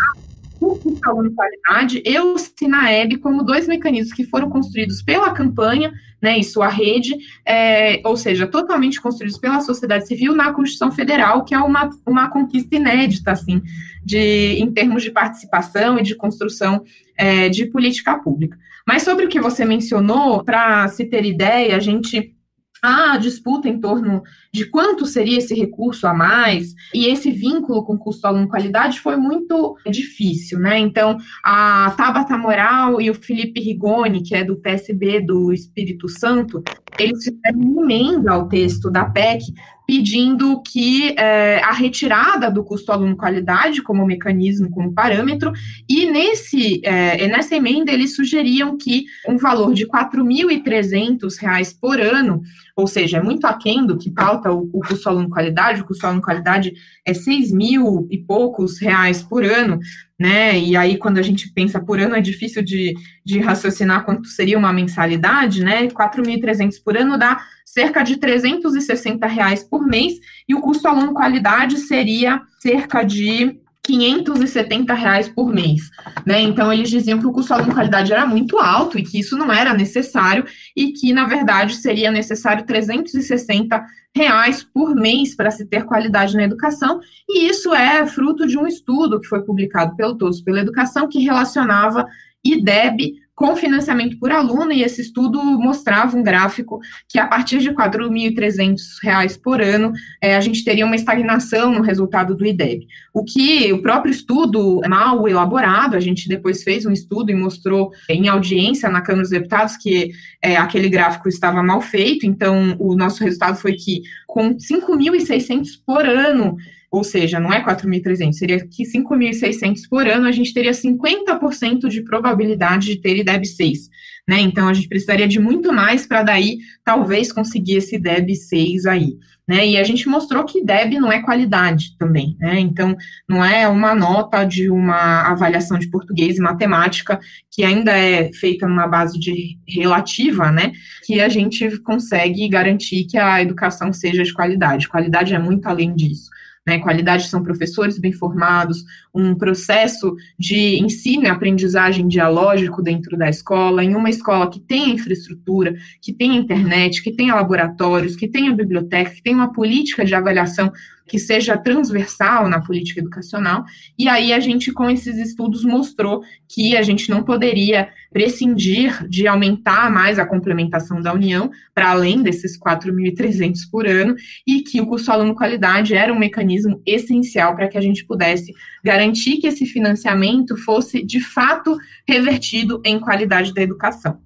o 0.62 0.98
Aluno 1.04 1.32
Qualidade 1.32 2.02
e 2.04 2.18
o 2.18 2.38
Sinaeb 2.38 3.18
como 3.18 3.42
dois 3.42 3.66
mecanismos 3.66 4.12
que 4.12 4.24
foram 4.24 4.48
construídos 4.48 5.02
pela 5.02 5.32
campanha, 5.32 5.92
né, 6.20 6.38
e 6.38 6.44
sua 6.44 6.68
rede, 6.68 7.16
é, 7.44 8.00
ou 8.04 8.16
seja, 8.16 8.46
totalmente 8.46 9.00
construídos 9.00 9.38
pela 9.38 9.60
sociedade 9.60 10.06
civil 10.06 10.36
na 10.36 10.52
Constituição 10.52 10.92
Federal, 10.92 11.44
que 11.44 11.52
é 11.52 11.58
uma, 11.58 11.90
uma 12.06 12.30
conquista 12.30 12.76
inédita, 12.76 13.32
assim, 13.32 13.60
de, 14.04 14.56
em 14.60 14.70
termos 14.70 15.02
de 15.02 15.10
participação 15.10 15.98
e 15.98 16.02
de 16.02 16.14
construção 16.14 16.84
é, 17.16 17.48
de 17.48 17.66
política 17.66 18.16
pública. 18.18 18.56
Mas 18.86 19.02
sobre 19.02 19.24
o 19.26 19.28
que 19.28 19.40
você 19.40 19.64
mencionou, 19.64 20.44
para 20.44 20.86
se 20.88 21.04
ter 21.04 21.24
ideia, 21.24 21.76
a 21.76 21.80
gente 21.80 22.34
a 22.82 23.16
disputa 23.16 23.68
em 23.68 23.78
torno 23.78 24.24
de 24.52 24.66
quanto 24.66 25.06
seria 25.06 25.38
esse 25.38 25.54
recurso 25.54 26.06
a 26.06 26.12
mais, 26.12 26.74
e 26.92 27.06
esse 27.06 27.30
vínculo 27.30 27.84
com 27.84 27.96
custo 27.96 28.26
aluno 28.26 28.48
qualidade 28.48 28.98
foi 28.98 29.16
muito 29.16 29.76
difícil, 29.88 30.58
né? 30.58 30.78
Então, 30.78 31.16
a 31.44 31.94
Tabata 31.96 32.36
Moral 32.36 33.00
e 33.00 33.08
o 33.08 33.14
Felipe 33.14 33.60
Rigoni, 33.60 34.22
que 34.22 34.34
é 34.34 34.42
do 34.42 34.56
PSB 34.56 35.20
do 35.20 35.52
Espírito 35.52 36.08
Santo, 36.08 36.62
eles 36.98 37.22
fizeram 37.22 37.60
uma 37.60 37.82
emenda 37.84 38.32
ao 38.32 38.48
texto 38.48 38.90
da 38.90 39.04
PEC 39.04 39.44
pedindo 39.86 40.62
que 40.62 41.14
é, 41.18 41.60
a 41.62 41.72
retirada 41.72 42.50
do 42.50 42.64
custo 42.64 42.92
aluno 42.92 43.16
qualidade 43.16 43.82
como 43.82 44.06
mecanismo, 44.06 44.70
como 44.70 44.92
parâmetro, 44.92 45.52
e 45.88 46.06
nesse, 46.10 46.80
é, 46.84 47.26
nessa 47.28 47.56
emenda 47.56 47.92
eles 47.92 48.14
sugeriam 48.14 48.76
que 48.76 49.04
um 49.28 49.36
valor 49.36 49.74
de 49.74 49.84
R$ 49.84 49.90
4.300 49.90 51.76
por 51.80 52.00
ano, 52.00 52.42
ou 52.76 52.86
seja, 52.86 53.18
é 53.18 53.22
muito 53.22 53.46
aquém 53.46 53.84
do 53.86 53.98
que 53.98 54.10
pauta 54.10 54.50
o, 54.50 54.70
o 54.72 54.80
custo 54.80 55.08
aluno 55.08 55.28
qualidade, 55.28 55.82
o 55.82 55.84
custo 55.84 56.06
aluno 56.06 56.22
qualidade 56.22 56.72
é 57.04 57.12
6 57.12 57.52
mil 57.52 58.06
e 58.10 58.18
poucos 58.18 58.78
reais 58.78 59.22
por 59.22 59.44
ano, 59.44 59.78
né? 60.18 60.58
E 60.58 60.76
aí, 60.76 60.96
quando 60.96 61.18
a 61.18 61.22
gente 61.22 61.52
pensa 61.52 61.80
por 61.80 61.98
ano, 61.98 62.14
é 62.14 62.20
difícil 62.20 62.62
de, 62.62 62.94
de 63.24 63.40
raciocinar 63.40 64.04
quanto 64.04 64.28
seria 64.28 64.56
uma 64.56 64.72
mensalidade, 64.72 65.64
né? 65.64 65.88
4.300 65.88 66.74
por 66.82 66.96
ano 66.96 67.18
dá 67.18 67.40
cerca 67.72 68.02
de 68.02 68.16
360 68.16 69.26
reais 69.26 69.64
por 69.64 69.86
mês, 69.86 70.20
e 70.46 70.54
o 70.54 70.60
custo 70.60 70.86
aluno 70.86 71.14
qualidade 71.14 71.78
seria 71.78 72.42
cerca 72.60 73.02
de 73.02 73.58
570 73.82 74.92
reais 74.94 75.28
por 75.28 75.52
mês, 75.52 75.90
né? 76.24 76.40
Então 76.40 76.72
eles 76.72 76.88
diziam 76.88 77.18
que 77.18 77.26
o 77.26 77.32
custo 77.32 77.52
aluno 77.52 77.74
qualidade 77.74 78.12
era 78.12 78.26
muito 78.26 78.58
alto 78.58 78.98
e 78.98 79.02
que 79.02 79.18
isso 79.18 79.36
não 79.36 79.50
era 79.50 79.74
necessário 79.74 80.44
e 80.76 80.92
que 80.92 81.12
na 81.12 81.26
verdade 81.26 81.74
seria 81.76 82.10
necessário 82.10 82.64
360 82.64 83.84
reais 84.14 84.62
por 84.62 84.94
mês 84.94 85.34
para 85.34 85.50
se 85.50 85.66
ter 85.66 85.84
qualidade 85.84 86.36
na 86.36 86.44
educação 86.44 87.00
e 87.28 87.48
isso 87.48 87.74
é 87.74 88.06
fruto 88.06 88.46
de 88.46 88.56
um 88.56 88.66
estudo 88.66 89.18
que 89.18 89.26
foi 89.26 89.42
publicado 89.42 89.96
pelo 89.96 90.16
Todos 90.16 90.42
pela 90.42 90.60
Educação 90.60 91.08
que 91.08 91.18
relacionava 91.18 92.06
IDEB 92.44 93.14
com 93.34 93.56
financiamento 93.56 94.18
por 94.18 94.30
aluno, 94.30 94.72
e 94.72 94.82
esse 94.82 95.00
estudo 95.00 95.42
mostrava 95.42 96.16
um 96.16 96.22
gráfico 96.22 96.78
que 97.08 97.18
a 97.18 97.26
partir 97.26 97.58
de 97.58 97.70
R$ 97.70 97.74
4.300 97.74 99.40
por 99.42 99.60
ano, 99.60 99.92
é, 100.20 100.36
a 100.36 100.40
gente 100.40 100.64
teria 100.64 100.84
uma 100.84 100.94
estagnação 100.94 101.72
no 101.72 101.82
resultado 101.82 102.36
do 102.36 102.46
IDEB. 102.46 102.86
O 103.12 103.24
que 103.24 103.72
o 103.72 103.80
próprio 103.80 104.12
estudo 104.12 104.80
mal 104.88 105.26
elaborado, 105.26 105.96
a 105.96 106.00
gente 106.00 106.28
depois 106.28 106.62
fez 106.62 106.84
um 106.84 106.92
estudo 106.92 107.30
e 107.30 107.34
mostrou 107.34 107.90
em 108.08 108.28
audiência 108.28 108.88
na 108.90 109.00
Câmara 109.00 109.22
dos 109.22 109.30
Deputados 109.30 109.76
que 109.76 110.12
é, 110.42 110.56
aquele 110.56 110.88
gráfico 110.88 111.28
estava 111.28 111.62
mal 111.62 111.80
feito, 111.80 112.26
então 112.26 112.76
o 112.78 112.94
nosso 112.94 113.24
resultado 113.24 113.56
foi 113.56 113.72
que 113.72 114.02
com 114.26 114.56
5.600 114.56 115.66
por 115.86 116.06
ano 116.06 116.56
ou 116.92 117.02
seja, 117.02 117.40
não 117.40 117.50
é 117.50 117.64
4.300, 117.64 118.34
seria 118.34 118.60
que 118.60 118.84
5.600 118.84 119.88
por 119.88 120.06
ano, 120.06 120.26
a 120.26 120.30
gente 120.30 120.52
teria 120.52 120.72
50% 120.72 121.88
de 121.88 122.02
probabilidade 122.02 122.88
de 122.88 122.96
ter 123.00 123.16
IDEB 123.16 123.46
6, 123.46 123.88
né? 124.28 124.38
Então, 124.40 124.68
a 124.68 124.74
gente 124.74 124.88
precisaria 124.88 125.26
de 125.26 125.40
muito 125.40 125.72
mais 125.72 126.06
para 126.06 126.22
daí, 126.22 126.58
talvez, 126.84 127.32
conseguir 127.32 127.76
esse 127.76 127.96
IDEB 127.96 128.36
6 128.36 128.84
aí, 128.84 129.16
né? 129.48 129.66
E 129.66 129.78
a 129.78 129.84
gente 129.84 130.06
mostrou 130.06 130.44
que 130.44 130.58
IDEB 130.58 131.00
não 131.00 131.10
é 131.10 131.22
qualidade 131.22 131.96
também, 131.98 132.36
né? 132.38 132.60
Então, 132.60 132.94
não 133.26 133.42
é 133.42 133.66
uma 133.66 133.94
nota 133.94 134.44
de 134.44 134.68
uma 134.68 135.30
avaliação 135.30 135.78
de 135.78 135.88
português 135.88 136.36
e 136.36 136.42
matemática, 136.42 137.18
que 137.50 137.64
ainda 137.64 137.96
é 137.96 138.30
feita 138.34 138.68
numa 138.68 138.86
base 138.86 139.18
de 139.18 139.56
relativa, 139.66 140.52
né? 140.52 140.72
Que 141.06 141.22
a 141.22 141.28
gente 141.30 141.78
consegue 141.78 142.46
garantir 142.50 143.06
que 143.06 143.16
a 143.16 143.40
educação 143.40 143.94
seja 143.94 144.22
de 144.22 144.34
qualidade. 144.34 144.90
Qualidade 144.90 145.34
é 145.34 145.38
muito 145.38 145.66
além 145.66 145.94
disso. 145.94 146.28
Né, 146.64 146.78
qualidade 146.78 147.26
são 147.26 147.42
professores 147.42 147.98
bem 147.98 148.12
formados, 148.12 148.84
um 149.12 149.34
processo 149.34 150.14
de 150.38 150.80
ensino 150.80 151.24
e 151.24 151.28
aprendizagem 151.28 152.06
dialógico 152.06 152.80
dentro 152.80 153.18
da 153.18 153.28
escola, 153.28 153.82
em 153.82 153.96
uma 153.96 154.08
escola 154.08 154.48
que 154.48 154.60
tenha 154.60 154.94
infraestrutura, 154.94 155.74
que 156.00 156.12
tenha 156.12 156.38
internet, 156.38 157.02
que 157.02 157.10
tenha 157.10 157.34
laboratórios, 157.34 158.14
que 158.14 158.28
tenha 158.28 158.54
biblioteca, 158.54 159.10
que 159.10 159.22
tenha 159.22 159.36
uma 159.36 159.52
política 159.52 160.04
de 160.04 160.14
avaliação 160.14 160.70
que 161.12 161.18
seja 161.18 161.58
transversal 161.58 162.48
na 162.48 162.58
política 162.58 162.98
educacional. 162.98 163.66
E 163.98 164.08
aí 164.08 164.32
a 164.32 164.40
gente, 164.40 164.72
com 164.72 164.88
esses 164.88 165.18
estudos, 165.18 165.62
mostrou 165.62 166.22
que 166.48 166.74
a 166.74 166.80
gente 166.80 167.10
não 167.10 167.22
poderia 167.22 167.90
prescindir 168.10 169.06
de 169.10 169.26
aumentar 169.26 169.90
mais 169.90 170.18
a 170.18 170.24
complementação 170.24 171.02
da 171.02 171.12
União, 171.12 171.50
para 171.74 171.90
além 171.90 172.22
desses 172.22 172.58
4.300 172.58 173.58
por 173.70 173.86
ano, 173.86 174.14
e 174.46 174.62
que 174.62 174.80
o 174.80 174.86
custo 174.86 175.12
aluno 175.12 175.34
qualidade 175.34 175.94
era 175.94 176.10
um 176.10 176.18
mecanismo 176.18 176.80
essencial 176.86 177.54
para 177.54 177.68
que 177.68 177.76
a 177.76 177.82
gente 177.82 178.06
pudesse 178.06 178.50
garantir 178.82 179.36
que 179.36 179.46
esse 179.46 179.66
financiamento 179.66 180.56
fosse, 180.56 181.04
de 181.04 181.20
fato, 181.20 181.76
revertido 182.08 182.80
em 182.86 182.98
qualidade 182.98 183.52
da 183.52 183.60
educação. 183.60 184.18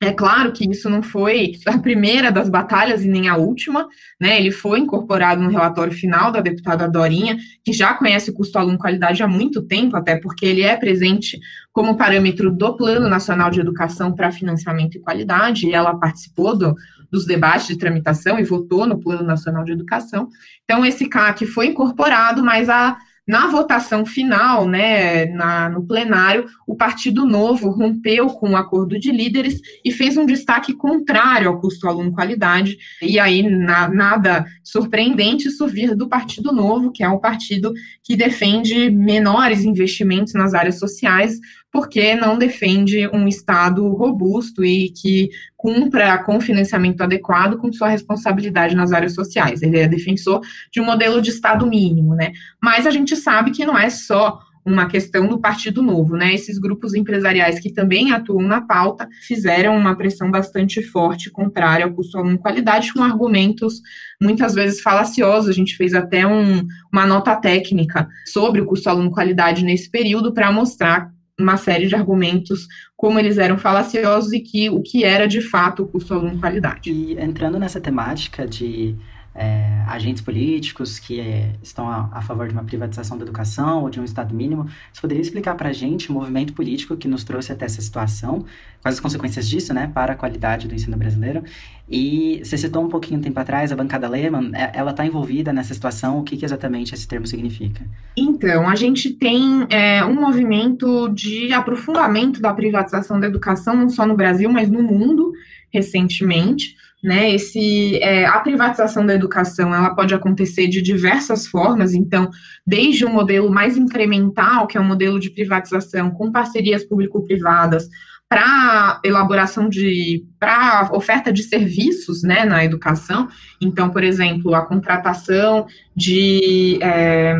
É 0.00 0.12
claro 0.12 0.52
que 0.52 0.68
isso 0.70 0.88
não 0.88 1.02
foi 1.02 1.54
a 1.66 1.76
primeira 1.76 2.30
das 2.30 2.48
batalhas 2.48 3.04
e 3.04 3.08
nem 3.08 3.28
a 3.28 3.36
última, 3.36 3.88
né? 4.20 4.38
Ele 4.38 4.52
foi 4.52 4.78
incorporado 4.78 5.42
no 5.42 5.50
relatório 5.50 5.92
final 5.92 6.30
da 6.30 6.40
deputada 6.40 6.88
Dorinha, 6.88 7.36
que 7.64 7.72
já 7.72 7.94
conhece 7.94 8.30
o 8.30 8.34
custo 8.34 8.56
aluno 8.56 8.78
qualidade 8.78 9.24
há 9.24 9.26
muito 9.26 9.60
tempo, 9.60 9.96
até 9.96 10.14
porque 10.14 10.46
ele 10.46 10.62
é 10.62 10.76
presente 10.76 11.36
como 11.72 11.96
parâmetro 11.96 12.48
do 12.48 12.76
Plano 12.76 13.08
Nacional 13.08 13.50
de 13.50 13.58
Educação 13.58 14.14
para 14.14 14.30
Financiamento 14.30 14.96
e 14.96 15.00
Qualidade, 15.00 15.66
e 15.66 15.74
ela 15.74 15.98
participou 15.98 16.56
do, 16.56 16.76
dos 17.10 17.26
debates 17.26 17.66
de 17.66 17.76
tramitação 17.76 18.38
e 18.38 18.44
votou 18.44 18.86
no 18.86 19.00
Plano 19.00 19.24
Nacional 19.24 19.64
de 19.64 19.72
Educação. 19.72 20.28
Então, 20.62 20.86
esse 20.86 21.08
CAC 21.08 21.44
foi 21.44 21.66
incorporado, 21.66 22.44
mas 22.44 22.68
a 22.68 22.96
na 23.28 23.46
votação 23.48 24.06
final, 24.06 24.66
né, 24.66 25.26
na, 25.26 25.68
no 25.68 25.86
plenário, 25.86 26.46
o 26.66 26.74
Partido 26.74 27.26
Novo 27.26 27.68
rompeu 27.68 28.28
com 28.28 28.52
o 28.52 28.56
acordo 28.56 28.98
de 28.98 29.12
líderes 29.12 29.60
e 29.84 29.92
fez 29.92 30.16
um 30.16 30.24
destaque 30.24 30.72
contrário 30.72 31.48
ao 31.48 31.60
custo 31.60 31.86
aluno 31.86 32.10
qualidade. 32.10 32.78
E 33.02 33.20
aí, 33.20 33.42
na, 33.42 33.86
nada 33.86 34.46
surpreendente 34.64 35.48
isso 35.48 35.68
vir 35.68 35.94
do 35.94 36.08
Partido 36.08 36.52
Novo, 36.52 36.90
que 36.90 37.04
é 37.04 37.08
um 37.10 37.18
partido 37.18 37.74
que 38.02 38.16
defende 38.16 38.90
menores 38.90 39.62
investimentos 39.62 40.32
nas 40.32 40.54
áreas 40.54 40.78
sociais, 40.78 41.38
porque 41.72 42.14
não 42.14 42.38
defende 42.38 43.08
um 43.08 43.28
Estado 43.28 43.86
robusto 43.88 44.64
e 44.64 44.90
que 44.90 45.28
cumpra 45.56 46.18
com 46.24 46.40
financiamento 46.40 47.02
adequado 47.02 47.58
com 47.58 47.72
sua 47.72 47.88
responsabilidade 47.88 48.74
nas 48.74 48.92
áreas 48.92 49.14
sociais. 49.14 49.62
Ele 49.62 49.78
é 49.78 49.88
defensor 49.88 50.40
de 50.72 50.80
um 50.80 50.84
modelo 50.84 51.20
de 51.20 51.30
Estado 51.30 51.66
mínimo, 51.66 52.14
né? 52.14 52.32
Mas 52.62 52.86
a 52.86 52.90
gente 52.90 53.14
sabe 53.16 53.50
que 53.50 53.66
não 53.66 53.76
é 53.78 53.90
só 53.90 54.40
uma 54.64 54.86
questão 54.86 55.26
do 55.26 55.40
Partido 55.40 55.82
Novo, 55.82 56.16
né? 56.16 56.34
Esses 56.34 56.58
grupos 56.58 56.94
empresariais 56.94 57.58
que 57.58 57.72
também 57.72 58.12
atuam 58.12 58.42
na 58.42 58.60
pauta 58.60 59.08
fizeram 59.26 59.76
uma 59.76 59.96
pressão 59.96 60.30
bastante 60.30 60.82
forte 60.82 61.30
contrária 61.30 61.84
ao 61.84 61.92
custo 61.92 62.18
aluno 62.18 62.38
qualidade, 62.38 62.92
com 62.92 63.02
argumentos 63.02 63.80
muitas 64.20 64.54
vezes 64.54 64.80
falaciosos. 64.80 65.48
A 65.48 65.52
gente 65.52 65.76
fez 65.76 65.94
até 65.94 66.26
um, 66.26 66.66
uma 66.92 67.06
nota 67.06 67.34
técnica 67.36 68.06
sobre 68.26 68.60
o 68.60 68.66
custo 68.66 68.88
aluno 68.88 69.10
qualidade 69.10 69.64
nesse 69.64 69.90
período 69.90 70.32
para 70.34 70.52
mostrar 70.52 71.10
uma 71.38 71.56
série 71.56 71.86
de 71.86 71.94
argumentos 71.94 72.66
como 72.96 73.18
eles 73.18 73.38
eram 73.38 73.56
falaciosos 73.56 74.32
e 74.32 74.40
que 74.40 74.68
o 74.68 74.82
que 74.82 75.04
era 75.04 75.28
de 75.28 75.40
fato 75.40 75.84
o 75.84 75.88
custo 75.88 76.12
aluno 76.14 76.38
qualidade. 76.38 76.90
E 76.90 77.18
entrando 77.18 77.58
nessa 77.58 77.80
temática 77.80 78.46
de 78.46 78.96
é, 79.38 79.84
agentes 79.86 80.20
políticos 80.20 80.98
que 80.98 81.20
é, 81.20 81.52
estão 81.62 81.88
a, 81.88 82.10
a, 82.12 82.20
favor 82.20 82.48
de 82.48 82.52
uma 82.52 82.64
privatização 82.64 83.16
da 83.16 83.22
educação 83.22 83.82
ou 83.82 83.88
de 83.88 84.00
um 84.00 84.04
Estado 84.04 84.34
mínimo. 84.34 84.66
Você 84.92 85.00
poderia 85.00 85.22
explicar 85.22 85.54
para 85.54 85.68
a 85.68 85.72
gente 85.72 86.10
o 86.10 86.12
movimento 86.12 86.52
político 86.52 86.96
que 86.96 87.06
nos 87.06 87.22
trouxe 87.22 87.52
até 87.52 87.64
essa 87.64 87.80
situação, 87.80 88.44
quais 88.82 88.96
as 88.96 89.00
consequências 89.00 89.48
disso, 89.48 89.72
né, 89.72 89.90
para 89.94 90.14
a 90.14 90.16
qualidade 90.16 90.66
do 90.66 90.74
ensino 90.74 90.96
brasileiro? 90.96 91.44
E 91.88 92.40
você 92.42 92.58
citou 92.58 92.84
um 92.84 92.88
pouquinho 92.88 93.20
tempo 93.20 93.38
atrás 93.38 93.70
a 93.70 93.76
bancada 93.76 94.08
Lehman, 94.08 94.50
é, 94.54 94.72
ela 94.74 94.90
está 94.90 95.06
envolvida 95.06 95.52
nessa 95.52 95.72
situação, 95.72 96.18
o 96.18 96.24
que, 96.24 96.36
que, 96.36 96.44
exatamente 96.44 96.92
esse 96.92 97.06
termo 97.06 97.26
significa? 97.26 97.80
Então, 98.16 98.68
a 98.68 98.74
gente 98.74 99.10
tem 99.10 99.66
é, 99.70 100.04
um 100.04 100.14
movimento 100.14 101.08
de 101.10 101.52
aprofundamento 101.52 102.40
da 102.40 102.52
privatização 102.52 103.20
da 103.20 103.28
educação, 103.28 103.76
não 103.76 103.88
só 103.88 104.04
no 104.04 104.16
Brasil, 104.16 104.50
mas 104.50 104.68
no 104.68 104.82
mundo, 104.82 105.32
recentemente 105.72 106.76
né? 107.02 107.32
Esse, 107.32 107.96
é, 108.02 108.26
a 108.26 108.40
privatização 108.40 109.06
da 109.06 109.14
educação 109.14 109.74
ela 109.74 109.94
pode 109.94 110.14
acontecer 110.14 110.66
de 110.66 110.82
diversas 110.82 111.46
formas, 111.46 111.94
então, 111.94 112.30
desde 112.66 113.04
um 113.04 113.12
modelo 113.12 113.50
mais 113.50 113.76
incremental, 113.76 114.66
que 114.66 114.76
é 114.76 114.80
um 114.80 114.84
modelo 114.84 115.20
de 115.20 115.30
privatização 115.30 116.10
com 116.10 116.32
parcerias 116.32 116.84
público-privadas, 116.84 117.88
para 118.28 119.00
elaboração 119.02 119.68
de 119.68 120.26
para 120.38 120.90
oferta 120.92 121.32
de 121.32 121.42
serviços 121.42 122.22
né, 122.22 122.44
na 122.44 122.62
educação. 122.64 123.28
Então, 123.60 123.88
por 123.88 124.04
exemplo, 124.04 124.54
a 124.54 124.66
contratação 124.66 125.66
de, 125.96 126.78
é, 126.82 127.34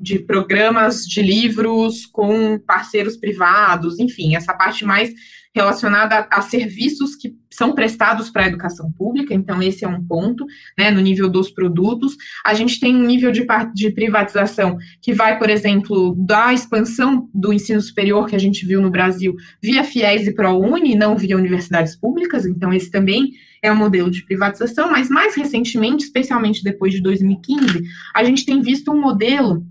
de 0.00 0.20
programas 0.20 1.04
de 1.04 1.20
livros 1.20 2.06
com 2.06 2.58
parceiros 2.58 3.16
privados, 3.16 3.98
enfim, 3.98 4.36
essa 4.36 4.54
parte 4.54 4.84
mais 4.84 5.12
relacionada 5.54 6.28
a, 6.30 6.40
serviços 6.42 7.16
que 7.16 7.34
são 7.50 7.74
prestados 7.74 8.30
para 8.30 8.44
a 8.44 8.46
educação 8.46 8.90
pública, 8.92 9.34
então 9.34 9.60
esse 9.62 9.84
é 9.84 9.88
um 9.88 10.02
ponto, 10.02 10.46
né, 10.78 10.90
no 10.90 11.00
nível 11.00 11.28
dos 11.28 11.50
produtos. 11.50 12.16
A 12.44 12.54
gente 12.54 12.78
tem 12.78 12.94
um 12.94 13.04
nível 13.04 13.32
de, 13.32 13.44
de 13.74 13.90
privatização 13.90 14.78
que 15.02 15.12
vai, 15.12 15.38
por 15.38 15.50
exemplo, 15.50 16.14
da 16.16 16.52
expansão 16.54 17.28
do 17.34 17.52
ensino 17.52 17.80
superior 17.80 18.26
que 18.26 18.36
a 18.36 18.40
gente 18.40 18.64
viu 18.64 18.80
no 18.80 18.90
Brasil 18.90 19.34
via 19.60 19.82
FIES 19.82 20.28
e 20.28 20.34
ProUni, 20.34 20.94
não 20.94 21.16
via 21.16 21.36
universidades 21.36 21.96
públicas, 21.96 22.46
então 22.46 22.72
esse 22.72 22.90
também 22.90 23.32
é 23.62 23.70
um 23.70 23.76
modelo 23.76 24.10
de 24.10 24.24
privatização, 24.24 24.90
mas 24.90 25.10
mais 25.10 25.34
recentemente, 25.34 26.04
especialmente 26.04 26.64
depois 26.64 26.92
de 26.92 27.02
2015, 27.02 27.82
a 28.14 28.24
gente 28.24 28.46
tem 28.46 28.62
visto 28.62 28.90
um 28.90 29.00
modelo 29.00 29.66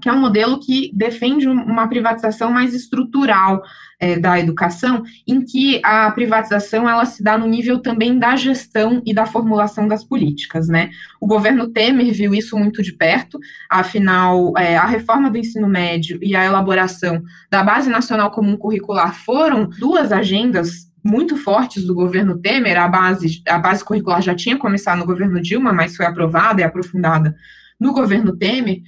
que 0.00 0.08
é 0.08 0.12
um 0.12 0.20
modelo 0.20 0.60
que 0.60 0.90
defende 0.94 1.48
uma 1.48 1.88
privatização 1.88 2.50
mais 2.50 2.74
estrutural 2.74 3.62
é, 3.98 4.18
da 4.18 4.38
educação, 4.38 5.02
em 5.26 5.44
que 5.44 5.80
a 5.84 6.10
privatização 6.10 6.88
ela 6.88 7.04
se 7.04 7.22
dá 7.22 7.36
no 7.36 7.46
nível 7.46 7.80
também 7.80 8.18
da 8.18 8.34
gestão 8.36 9.02
e 9.06 9.14
da 9.14 9.26
formulação 9.26 9.86
das 9.86 10.04
políticas, 10.04 10.68
né? 10.68 10.90
O 11.20 11.26
governo 11.26 11.68
Temer 11.68 12.12
viu 12.12 12.34
isso 12.34 12.56
muito 12.56 12.82
de 12.82 12.92
perto, 12.92 13.38
afinal, 13.70 14.52
é, 14.56 14.76
a 14.76 14.86
reforma 14.86 15.30
do 15.30 15.38
ensino 15.38 15.68
médio 15.68 16.18
e 16.22 16.34
a 16.34 16.44
elaboração 16.44 17.22
da 17.50 17.62
Base 17.62 17.90
Nacional 17.90 18.30
Comum 18.30 18.56
Curricular 18.56 19.14
foram 19.14 19.68
duas 19.68 20.10
agendas 20.12 20.90
muito 21.04 21.36
fortes 21.36 21.84
do 21.84 21.94
governo 21.94 22.38
Temer, 22.38 22.78
a 22.78 22.86
base, 22.86 23.42
a 23.48 23.58
base 23.58 23.84
curricular 23.84 24.22
já 24.22 24.34
tinha 24.34 24.56
começado 24.56 24.98
no 24.98 25.06
governo 25.06 25.40
Dilma, 25.40 25.72
mas 25.72 25.96
foi 25.96 26.06
aprovada 26.06 26.60
e 26.60 26.64
aprofundada 26.64 27.34
no 27.78 27.92
governo 27.92 28.36
Temer, 28.36 28.80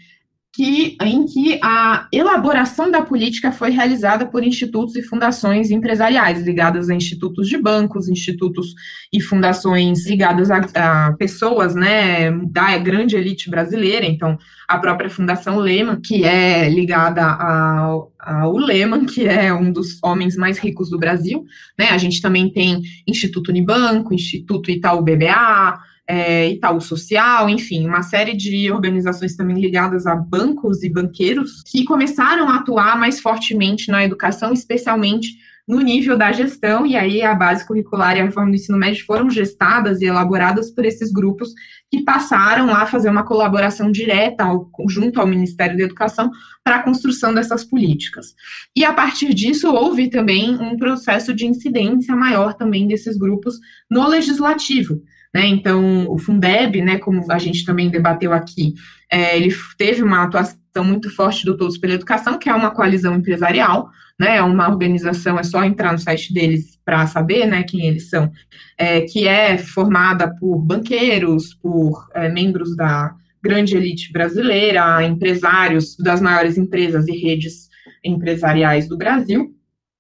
que, 0.55 0.97
em 1.03 1.27
que 1.27 1.59
a 1.61 2.07
elaboração 2.13 2.89
da 2.89 3.03
política 3.03 3.51
foi 3.51 3.71
realizada 3.71 4.25
por 4.25 4.45
institutos 4.45 4.95
e 4.95 5.03
fundações 5.03 5.71
empresariais, 5.71 6.43
ligadas 6.43 6.89
a 6.89 6.95
institutos 6.95 7.49
de 7.49 7.59
bancos, 7.59 8.09
institutos 8.09 8.73
e 9.13 9.21
fundações 9.21 10.07
ligadas 10.07 10.53
a, 10.53 10.61
a 10.75 11.13
pessoas 11.15 11.75
né, 11.75 12.31
da 12.31 12.79
grande 12.79 13.17
elite 13.17 13.51
brasileira, 13.51 14.07
então 14.07 14.39
a 14.69 14.79
própria 14.79 15.11
Fundação 15.11 15.59
Lehman, 15.59 16.01
que 16.01 16.25
é 16.25 16.69
ligada 16.69 17.25
ao, 17.25 18.13
ao 18.19 18.57
Lehman, 18.57 19.07
que 19.07 19.27
é 19.27 19.53
um 19.53 19.73
dos 19.73 19.99
homens 20.03 20.37
mais 20.37 20.59
ricos 20.59 20.89
do 20.89 20.99
Brasil, 20.99 21.45
né? 21.79 21.89
A 21.91 21.99
gente 21.99 22.23
também 22.23 22.49
tem 22.49 22.81
Instituto 23.07 23.49
Unibanco, 23.49 24.15
Instituto 24.15 24.71
Itaú 24.71 25.03
BBA, 25.03 25.79
é, 26.07 26.51
Itaú 26.51 26.81
Social, 26.81 27.49
enfim, 27.49 27.87
uma 27.87 28.03
série 28.03 28.37
de 28.37 28.71
organizações 28.71 29.37
também 29.37 29.59
ligadas 29.59 30.07
a 30.07 30.15
bancos 30.15 30.83
e 30.83 30.91
banqueiros 30.91 31.63
que 31.67 31.85
começaram 31.85 32.49
a 32.49 32.57
atuar 32.57 32.99
mais 32.99 33.21
fortemente 33.21 33.91
na 33.91 34.05
educação, 34.05 34.53
especialmente 34.53 35.29
no 35.67 35.81
nível 35.81 36.17
da 36.17 36.31
gestão, 36.31 36.85
e 36.85 36.95
aí 36.95 37.23
a 37.23 37.35
base 37.35 37.67
curricular 37.67 38.17
e 38.17 38.21
a 38.21 38.25
reforma 38.25 38.51
do 38.51 38.55
ensino 38.55 38.77
médio 38.77 39.05
foram 39.07 39.31
gestadas 39.31 40.03
e 40.03 40.05
elaboradas 40.05 40.71
por 40.71 40.85
esses 40.85 41.11
grupos 41.11 41.55
que 41.91 42.03
passaram 42.03 42.69
a 42.69 42.85
fazer 42.85 43.09
uma 43.09 43.25
colaboração 43.25 43.91
direta 43.91 44.45
ao, 44.45 44.71
junto 44.91 45.19
ao 45.19 45.27
Ministério 45.27 45.77
da 45.79 45.85
Educação 45.85 46.31
para 46.63 46.77
a 46.77 46.83
construção 46.83 47.33
dessas 47.33 47.65
políticas. 47.65 48.35
E 48.77 48.85
a 48.85 48.93
partir 48.93 49.33
disso 49.33 49.73
houve 49.73 50.11
também 50.11 50.55
um 50.55 50.77
processo 50.77 51.33
de 51.33 51.47
incidência 51.47 52.15
maior 52.15 52.53
também 52.53 52.87
desses 52.87 53.17
grupos 53.17 53.59
no 53.91 54.07
legislativo. 54.07 55.01
Né? 55.35 55.47
Então, 55.49 56.09
o 56.09 56.17
Fundeb, 56.17 56.81
né, 56.81 56.99
como 56.99 57.21
a 57.33 57.39
gente 57.39 57.65
também 57.65 57.91
debateu 57.91 58.33
aqui, 58.33 58.75
é, 59.11 59.37
ele 59.37 59.53
teve 59.77 60.01
uma 60.01 60.23
atuação 60.23 60.85
muito 60.85 61.11
forte 61.11 61.45
do 61.45 61.57
Todos 61.57 61.77
pela 61.77 61.95
Educação, 61.95 62.39
que 62.39 62.49
é 62.49 62.55
uma 62.55 62.71
coalizão 62.71 63.17
empresarial, 63.17 63.91
né, 64.19 64.37
é 64.37 64.43
uma 64.43 64.69
organização, 64.69 65.37
é 65.37 65.43
só 65.43 65.65
entrar 65.65 65.91
no 65.91 65.99
site 65.99 66.33
deles 66.33 66.79
para 66.85 67.05
saber 67.09 67.47
né, 67.47 67.65
quem 67.65 67.85
eles 67.85 68.09
são, 68.09 68.31
é, 68.79 69.01
que 69.01 69.27
é 69.27 69.59
formada 69.59 70.33
por 70.37 70.57
banqueiros, 70.59 71.53
por 71.55 72.09
é, 72.15 72.29
membros 72.29 72.77
da 72.77 73.13
grande 73.43 73.77
elite 73.77 74.13
brasileira, 74.13 75.03
empresários 75.03 75.97
das 75.97 76.21
maiores 76.21 76.57
empresas 76.57 77.09
e 77.09 77.13
redes 77.13 77.69
empresariais 78.05 78.89
do 78.89 78.97
Brasil, 78.97 79.53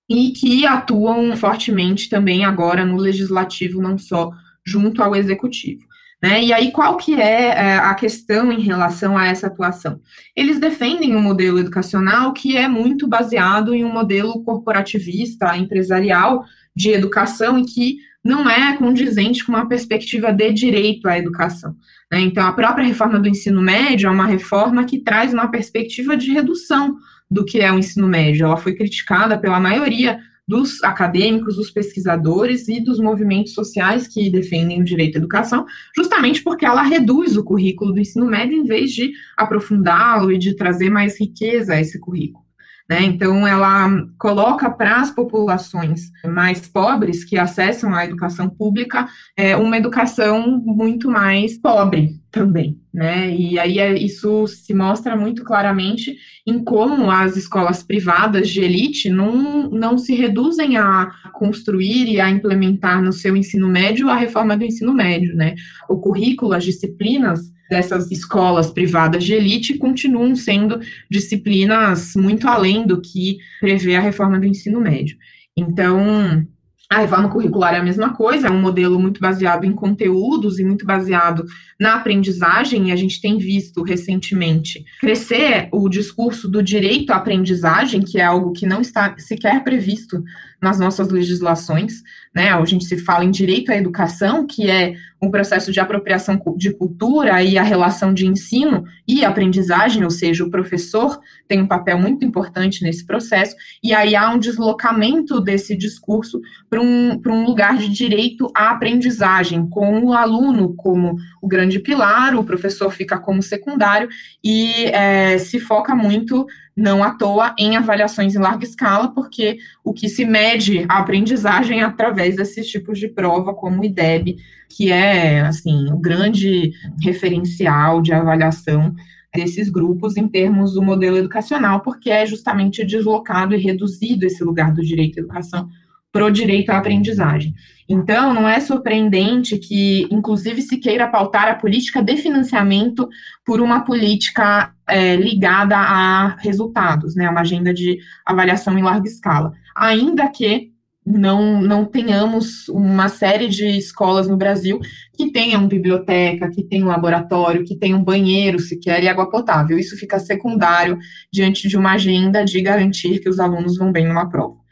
e 0.09 0.31
que 0.31 0.64
atuam 0.64 1.35
fortemente 1.37 2.09
também 2.09 2.44
agora 2.44 2.85
no 2.85 2.97
legislativo, 2.97 3.83
não 3.83 3.99
só 3.99 4.31
junto 4.66 5.03
ao 5.03 5.14
executivo. 5.14 5.85
Né? 6.22 6.42
E 6.42 6.53
aí, 6.55 6.72
qual 6.72 6.96
que 6.96 7.20
é, 7.20 7.48
é 7.48 7.77
a 7.77 7.94
questão 7.94 8.50
em 8.50 8.61
relação 8.61 9.18
a 9.18 9.27
essa 9.27 9.46
atuação? 9.46 10.00
Eles 10.35 10.59
defendem 10.59 11.14
um 11.14 11.20
modelo 11.20 11.59
educacional 11.59 12.33
que 12.33 12.57
é 12.57 12.66
muito 12.66 13.07
baseado 13.07 13.74
em 13.74 13.85
um 13.85 13.92
modelo 13.92 14.42
corporativista, 14.42 15.55
empresarial, 15.57 16.42
de 16.74 16.90
educação, 16.90 17.59
e 17.59 17.66
que 17.66 17.96
não 18.24 18.48
é 18.48 18.74
condizente 18.79 19.44
com 19.44 19.53
uma 19.53 19.68
perspectiva 19.68 20.33
de 20.33 20.50
direito 20.53 21.07
à 21.07 21.18
educação. 21.18 21.77
Né? 22.11 22.20
Então, 22.20 22.46
a 22.46 22.53
própria 22.53 22.87
reforma 22.87 23.18
do 23.18 23.29
ensino 23.29 23.61
médio 23.61 24.09
é 24.09 24.11
uma 24.11 24.27
reforma 24.27 24.85
que 24.85 25.00
traz 25.00 25.35
uma 25.35 25.48
perspectiva 25.48 26.16
de 26.16 26.33
redução 26.33 26.96
do 27.31 27.44
que 27.44 27.61
é 27.61 27.70
o 27.70 27.79
ensino 27.79 28.09
médio. 28.09 28.46
Ela 28.46 28.57
foi 28.57 28.74
criticada 28.74 29.38
pela 29.38 29.61
maioria 29.61 30.18
dos 30.46 30.83
acadêmicos, 30.85 31.57
dos 31.57 31.70
pesquisadores 31.70 32.68
e 32.68 32.80
dos 32.80 33.00
movimentos 33.00 33.54
sociais 33.54 34.07
que 34.07 34.30
defendem 34.30 34.80
o 34.80 34.85
direito 34.85 35.16
à 35.16 35.18
educação, 35.18 35.64
justamente 35.96 36.42
porque 36.42 36.66
ela 36.66 36.83
reduz 36.83 37.37
o 37.37 37.44
currículo 37.44 37.92
do 37.92 38.00
ensino 38.00 38.26
médio 38.26 38.59
em 38.59 38.64
vez 38.64 38.92
de 38.92 39.12
aprofundá-lo 39.37 40.30
e 40.30 40.38
de 40.38 40.54
trazer 40.54 40.90
mais 40.90 41.18
riqueza 41.18 41.74
a 41.74 41.80
esse 41.80 41.98
currículo. 41.98 42.43
Né? 42.88 43.03
Então, 43.03 43.47
ela 43.47 43.88
coloca 44.18 44.68
para 44.68 45.01
as 45.01 45.11
populações 45.11 46.11
mais 46.27 46.68
pobres 46.68 47.25
que 47.25 47.38
acessam 47.38 47.94
a 47.94 48.05
educação 48.05 48.49
pública 48.49 49.09
é, 49.35 49.57
uma 49.57 49.79
educação 49.79 50.62
muito 50.62 51.11
mais 51.11 51.57
pobre 51.57 52.20
também. 52.31 52.79
Né? 52.92 53.35
E 53.35 53.59
aí 53.59 53.79
é, 53.79 53.94
isso 53.97 54.47
se 54.47 54.75
mostra 54.75 55.16
muito 55.16 55.44
claramente 55.44 56.14
em 56.47 56.62
como 56.62 57.11
as 57.11 57.37
escolas 57.37 57.83
privadas 57.83 58.51
de 58.51 58.61
elite 58.61 59.09
não, 59.09 59.70
não 59.70 59.97
se 59.97 60.14
reduzem 60.14 60.77
a 60.77 61.11
construir 61.33 62.07
e 62.07 62.20
a 62.20 62.29
implementar 62.29 63.03
no 63.03 63.12
seu 63.12 63.35
ensino 63.35 63.66
médio 63.66 64.11
a 64.11 64.16
reforma 64.16 64.57
do 64.57 64.64
ensino 64.64 64.92
médio. 64.92 65.35
Né? 65.35 65.55
O 65.88 65.97
currículo, 65.97 66.53
as 66.53 66.64
disciplinas 66.64 67.53
dessas 67.70 68.11
escolas 68.11 68.70
privadas 68.70 69.24
de 69.24 69.35
elite 69.35 69.79
continuam 69.79 70.35
sendo 70.37 70.81
disciplinas 71.11 72.14
muito 72.16 72.46
além 72.48 72.87
do 72.87 73.00
que 73.00 73.38
prevê 73.61 73.96
a 73.96 74.00
reforma 74.00 74.38
do 74.38 74.46
ensino 74.46 74.81
médio. 74.81 75.16
Então, 75.57 76.46
a 76.90 76.98
reforma 76.98 77.31
curricular 77.31 77.74
é 77.74 77.79
a 77.79 77.83
mesma 77.83 78.14
coisa, 78.14 78.48
é 78.48 78.50
um 78.50 78.61
modelo 78.61 79.00
muito 79.00 79.20
baseado 79.20 79.64
em 79.64 79.72
conteúdos 79.72 80.59
e 80.59 80.64
muito 80.64 80.85
baseado 80.85 81.44
na 81.81 81.94
aprendizagem, 81.94 82.88
e 82.88 82.92
a 82.92 82.96
gente 82.96 83.20
tem 83.20 83.38
visto 83.38 83.83
recentemente 83.83 84.85
crescer 85.00 85.68
o 85.72 85.88
discurso 85.88 86.48
do 86.48 86.62
direito 86.62 87.11
à 87.11 87.16
aprendizagem, 87.16 88.03
que 88.03 88.18
é 88.18 88.24
algo 88.24 88.53
que 88.53 88.66
não 88.66 88.81
está 88.81 89.14
sequer 89.18 89.64
previsto 89.64 90.22
nas 90.62 90.79
nossas 90.79 91.09
legislações, 91.09 92.03
né? 92.35 92.51
A 92.51 92.64
gente 92.64 92.85
se 92.85 92.99
fala 92.99 93.25
em 93.25 93.31
direito 93.31 93.70
à 93.70 93.77
educação, 93.77 94.47
que 94.47 94.68
é 94.68 94.94
um 95.23 95.31
processo 95.31 95.73
de 95.73 95.81
apropriação 95.81 96.40
de 96.57 96.73
cultura 96.73 97.42
e 97.42 97.57
a 97.57 97.62
relação 97.62 98.12
de 98.12 98.27
ensino 98.27 98.85
e 99.09 99.25
aprendizagem, 99.25 100.05
ou 100.05 100.11
seja, 100.11 100.44
o 100.44 100.51
professor 100.51 101.18
tem 101.49 101.62
um 101.62 101.66
papel 101.66 101.99
muito 101.99 102.25
importante 102.25 102.83
nesse 102.83 103.07
processo, 103.07 103.55
e 103.83 103.94
aí 103.94 104.14
há 104.14 104.31
um 104.31 104.38
deslocamento 104.38 105.40
desse 105.40 105.77
discurso 105.77 106.40
para 106.68 106.81
um, 106.81 107.20
um 107.27 107.44
lugar 107.47 107.79
de 107.79 107.88
direito 107.88 108.51
à 108.55 108.70
aprendizagem, 108.70 109.66
com 109.68 110.05
o 110.05 110.12
aluno 110.12 110.75
como 110.75 111.16
o 111.40 111.49
grande 111.49 111.79
pilar, 111.79 112.35
o 112.35 112.44
professor 112.44 112.90
fica 112.90 113.18
como 113.18 113.42
secundário, 113.42 114.09
e 114.42 114.87
é, 114.87 115.38
se 115.38 115.59
foca 115.59 115.94
muito 115.94 116.47
não 116.76 117.04
à 117.04 117.12
toa 117.12 117.54
em 117.58 117.76
avaliações 117.76 118.34
em 118.34 118.38
larga 118.38 118.64
escala, 118.64 119.08
porque 119.08 119.58
o 119.84 119.92
que 119.92 120.08
se 120.08 120.24
mede 120.24 120.84
a 120.88 120.98
aprendizagem 120.98 121.80
é 121.80 121.84
através 121.84 122.37
desses 122.37 122.66
tipos 122.66 122.98
de 122.98 123.08
prova, 123.08 123.54
como 123.54 123.80
o 123.80 123.84
IDEB, 123.84 124.37
que 124.68 124.90
é 124.90 125.40
assim 125.40 125.92
o 125.92 125.96
grande 125.96 126.72
referencial 127.02 128.02
de 128.02 128.12
avaliação 128.12 128.94
desses 129.34 129.68
grupos 129.68 130.16
em 130.16 130.28
termos 130.28 130.74
do 130.74 130.82
modelo 130.82 131.16
educacional, 131.16 131.80
porque 131.80 132.10
é 132.10 132.24
justamente 132.24 132.84
deslocado 132.84 133.54
e 133.54 133.58
reduzido 133.58 134.24
esse 134.24 134.42
lugar 134.44 134.72
do 134.72 134.82
direito 134.82 135.18
à 135.18 135.20
educação 135.20 135.68
para 136.14 136.27
o 136.27 136.31
direito 136.31 136.70
à 136.70 136.79
aprendizagem. 136.79 137.53
Então, 137.88 138.33
não 138.33 138.48
é 138.48 138.61
surpreendente 138.61 139.59
que, 139.59 140.07
inclusive, 140.12 140.62
se 140.62 140.79
queira 140.79 141.09
pautar 141.09 141.48
a 141.48 141.57
política 141.57 142.00
de 142.00 142.16
financiamento 142.16 143.09
por 143.44 143.61
uma 143.61 143.81
política 143.81 144.72
é, 144.88 145.16
ligada 145.16 145.77
a 145.77 146.37
resultados, 146.37 147.16
né, 147.16 147.29
uma 147.29 147.40
agenda 147.40 147.74
de 147.74 147.98
avaliação 148.24 148.79
em 148.79 148.83
larga 148.83 149.09
escala. 149.09 149.55
Ainda 149.74 150.29
que 150.29 150.70
não, 151.05 151.61
não 151.61 151.85
tenhamos 151.85 152.68
uma 152.68 153.09
série 153.09 153.48
de 153.48 153.77
escolas 153.77 154.29
no 154.29 154.37
Brasil 154.37 154.79
que 155.18 155.33
tenham 155.33 155.66
biblioteca, 155.66 156.48
que 156.48 156.62
tenham 156.62 156.87
laboratório, 156.87 157.64
que 157.64 157.77
tenham 157.77 158.05
banheiro 158.05 158.61
sequer 158.61 159.03
e 159.03 159.09
água 159.09 159.29
potável. 159.29 159.77
Isso 159.77 159.96
fica 159.96 160.20
secundário 160.20 160.96
diante 161.33 161.68
de 161.68 161.77
uma 161.77 161.94
agenda 161.94 162.44
de 162.44 162.62
garantir 162.62 163.18
que 163.18 163.29
os 163.29 163.40
alunos 163.40 163.77
vão 163.77 163.90
bem 163.90 164.07
numa 164.07 164.29
prova. 164.29 164.63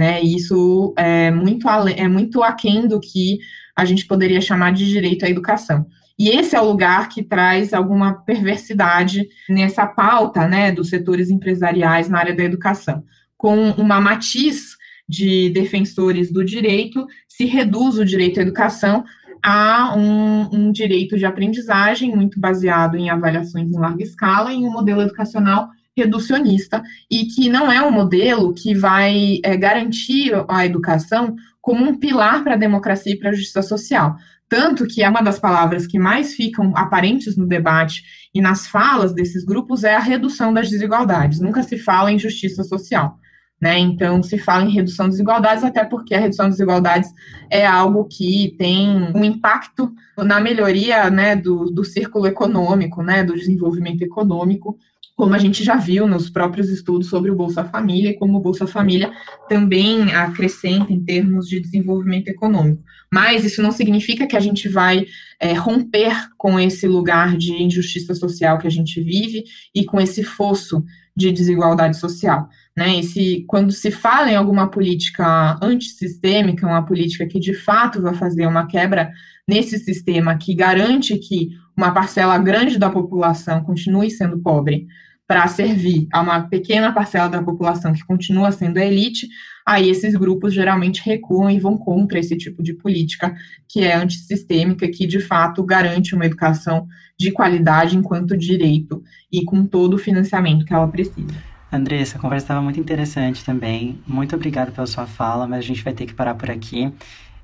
Né? 0.00 0.24
E 0.24 0.34
isso 0.34 0.94
é 0.96 1.30
muito, 1.30 1.68
é 1.94 2.08
muito 2.08 2.42
aquém 2.42 2.88
do 2.88 2.98
que 2.98 3.38
a 3.76 3.84
gente 3.84 4.06
poderia 4.06 4.40
chamar 4.40 4.72
de 4.72 4.88
direito 4.88 5.26
à 5.26 5.28
educação. 5.28 5.84
E 6.18 6.30
esse 6.30 6.56
é 6.56 6.60
o 6.60 6.64
lugar 6.64 7.10
que 7.10 7.22
traz 7.22 7.74
alguma 7.74 8.14
perversidade 8.14 9.28
nessa 9.46 9.86
pauta 9.86 10.48
né, 10.48 10.72
dos 10.72 10.88
setores 10.88 11.28
empresariais 11.28 12.08
na 12.08 12.18
área 12.18 12.34
da 12.34 12.42
educação, 12.42 13.04
com 13.36 13.72
uma 13.72 14.00
matiz 14.00 14.74
de 15.06 15.50
defensores 15.50 16.32
do 16.32 16.42
direito, 16.42 17.06
se 17.28 17.44
reduz 17.44 17.98
o 17.98 18.04
direito 18.04 18.40
à 18.40 18.42
educação 18.42 19.04
a 19.42 19.94
um, 19.94 20.48
um, 20.50 20.72
direito 20.72 21.18
de 21.18 21.26
aprendizagem 21.26 22.16
muito 22.16 22.40
baseado 22.40 22.96
em 22.96 23.10
avaliações 23.10 23.70
em 23.70 23.78
larga 23.78 24.02
escala, 24.02 24.50
em 24.50 24.66
um 24.66 24.72
modelo 24.72 25.02
educacional 25.02 25.68
reducionista, 25.96 26.82
e 27.10 27.26
que 27.26 27.48
não 27.48 27.70
é 27.70 27.82
um 27.82 27.90
modelo 27.90 28.54
que 28.54 28.74
vai 28.74 29.40
é, 29.44 29.56
garantir 29.56 30.32
a 30.48 30.64
educação 30.64 31.34
como 31.60 31.84
um 31.84 31.98
pilar 31.98 32.42
para 32.42 32.54
a 32.54 32.58
democracia 32.58 33.12
e 33.12 33.18
para 33.18 33.30
a 33.30 33.34
justiça 33.34 33.62
social. 33.62 34.16
Tanto 34.48 34.86
que 34.86 35.02
é 35.02 35.08
uma 35.08 35.22
das 35.22 35.38
palavras 35.38 35.86
que 35.86 35.98
mais 35.98 36.34
ficam 36.34 36.72
aparentes 36.76 37.36
no 37.36 37.46
debate 37.46 38.02
e 38.34 38.40
nas 38.40 38.66
falas 38.66 39.14
desses 39.14 39.44
grupos 39.44 39.84
é 39.84 39.94
a 39.94 40.00
redução 40.00 40.52
das 40.52 40.68
desigualdades. 40.68 41.38
Nunca 41.38 41.62
se 41.62 41.78
fala 41.78 42.10
em 42.10 42.18
justiça 42.18 42.64
social. 42.64 43.16
Né? 43.60 43.78
Então, 43.78 44.22
se 44.22 44.38
fala 44.38 44.64
em 44.64 44.72
redução 44.72 45.06
das 45.06 45.16
desigualdades, 45.16 45.62
até 45.62 45.84
porque 45.84 46.14
a 46.14 46.18
redução 46.18 46.46
das 46.46 46.54
desigualdades 46.54 47.10
é 47.50 47.66
algo 47.66 48.06
que 48.06 48.56
tem 48.58 48.88
um 49.14 49.22
impacto 49.22 49.92
na 50.16 50.40
melhoria 50.40 51.10
né, 51.10 51.36
do, 51.36 51.66
do 51.66 51.84
círculo 51.84 52.26
econômico, 52.26 53.02
né, 53.02 53.22
do 53.22 53.34
desenvolvimento 53.34 54.00
econômico, 54.00 54.78
como 55.16 55.34
a 55.34 55.38
gente 55.38 55.62
já 55.62 55.76
viu 55.76 56.06
nos 56.06 56.30
próprios 56.30 56.68
estudos 56.68 57.08
sobre 57.08 57.30
o 57.30 57.36
Bolsa 57.36 57.64
Família, 57.64 58.10
e 58.10 58.16
como 58.16 58.38
o 58.38 58.40
Bolsa 58.40 58.66
Família 58.66 59.12
também 59.48 60.12
acrescenta 60.14 60.92
em 60.92 61.04
termos 61.04 61.46
de 61.46 61.60
desenvolvimento 61.60 62.28
econômico. 62.28 62.82
Mas 63.12 63.44
isso 63.44 63.62
não 63.62 63.72
significa 63.72 64.26
que 64.26 64.36
a 64.36 64.40
gente 64.40 64.68
vai 64.68 65.04
é, 65.38 65.52
romper 65.52 66.14
com 66.38 66.58
esse 66.58 66.86
lugar 66.86 67.36
de 67.36 67.62
injustiça 67.62 68.14
social 68.14 68.58
que 68.58 68.66
a 68.66 68.70
gente 68.70 69.02
vive 69.02 69.44
e 69.74 69.84
com 69.84 70.00
esse 70.00 70.22
fosso 70.22 70.84
de 71.16 71.30
desigualdade 71.32 71.98
social. 71.98 72.48
Né? 72.76 73.00
Quando 73.46 73.72
se 73.72 73.90
fala 73.90 74.30
em 74.30 74.36
alguma 74.36 74.70
política 74.70 75.58
antissistêmica, 75.60 76.66
uma 76.66 76.84
política 76.86 77.26
que 77.26 77.38
de 77.38 77.52
fato 77.52 78.00
vai 78.00 78.14
fazer 78.14 78.46
uma 78.46 78.66
quebra 78.66 79.10
nesse 79.46 79.78
sistema 79.78 80.38
que 80.38 80.54
garante 80.54 81.18
que 81.18 81.50
uma 81.80 81.92
parcela 81.92 82.36
grande 82.36 82.78
da 82.78 82.90
população 82.90 83.64
continue 83.64 84.10
sendo 84.10 84.38
pobre 84.38 84.86
para 85.26 85.48
servir 85.48 86.06
a 86.12 86.20
uma 86.20 86.42
pequena 86.42 86.92
parcela 86.92 87.28
da 87.28 87.42
população 87.42 87.94
que 87.94 88.04
continua 88.04 88.52
sendo 88.52 88.76
a 88.76 88.84
elite, 88.84 89.28
aí 89.64 89.88
esses 89.88 90.14
grupos 90.14 90.52
geralmente 90.52 91.00
recuam 91.02 91.48
e 91.48 91.58
vão 91.58 91.78
contra 91.78 92.18
esse 92.18 92.36
tipo 92.36 92.62
de 92.62 92.74
política 92.74 93.34
que 93.66 93.82
é 93.82 93.94
antissistêmica, 93.94 94.90
que 94.90 95.06
de 95.06 95.20
fato 95.20 95.64
garante 95.64 96.14
uma 96.14 96.26
educação 96.26 96.86
de 97.18 97.30
qualidade 97.30 97.96
enquanto 97.96 98.36
direito 98.36 99.02
e 99.32 99.42
com 99.44 99.64
todo 99.64 99.94
o 99.94 99.98
financiamento 99.98 100.66
que 100.66 100.74
ela 100.74 100.88
precisa. 100.88 101.32
Andressa, 101.72 102.18
a 102.18 102.20
conversa 102.20 102.44
estava 102.44 102.60
muito 102.60 102.80
interessante 102.80 103.42
também. 103.44 104.00
Muito 104.06 104.34
obrigado 104.34 104.72
pela 104.72 104.86
sua 104.86 105.06
fala, 105.06 105.46
mas 105.46 105.60
a 105.60 105.66
gente 105.66 105.84
vai 105.84 105.92
ter 105.94 106.04
que 106.04 106.14
parar 106.14 106.34
por 106.34 106.50
aqui. 106.50 106.92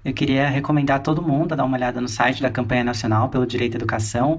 Eu 0.07 0.15
queria 0.15 0.49
recomendar 0.49 0.99
a 0.99 1.01
todo 1.01 1.21
mundo 1.21 1.53
a 1.53 1.57
dar 1.57 1.65
uma 1.65 1.77
olhada 1.77 2.01
no 2.01 2.07
site 2.07 2.41
da 2.41 2.49
Campanha 2.49 2.85
Nacional 2.85 3.29
pelo 3.29 3.45
Direito 3.45 3.75
à 3.75 3.79
Educação. 3.79 4.39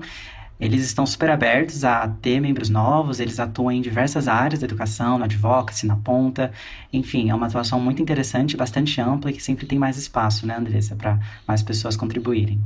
Eles 0.57 0.85
estão 0.85 1.05
super 1.05 1.29
abertos 1.29 1.83
a 1.83 2.07
ter 2.07 2.39
membros 2.39 2.69
novos, 2.69 3.19
eles 3.19 3.37
atuam 3.37 3.69
em 3.73 3.81
diversas 3.81 4.29
áreas 4.29 4.61
da 4.61 4.65
educação, 4.65 5.17
na 5.17 5.25
advocacy, 5.25 5.85
na 5.85 5.97
ponta. 5.97 6.53
Enfim, 6.93 7.29
é 7.29 7.35
uma 7.35 7.47
atuação 7.47 7.81
muito 7.81 8.01
interessante, 8.01 8.55
bastante 8.55 9.01
ampla 9.01 9.29
e 9.29 9.33
que 9.33 9.43
sempre 9.43 9.65
tem 9.65 9.77
mais 9.77 9.97
espaço, 9.97 10.47
né, 10.47 10.55
Andressa, 10.55 10.95
para 10.95 11.19
mais 11.45 11.61
pessoas 11.61 11.97
contribuírem. 11.97 12.61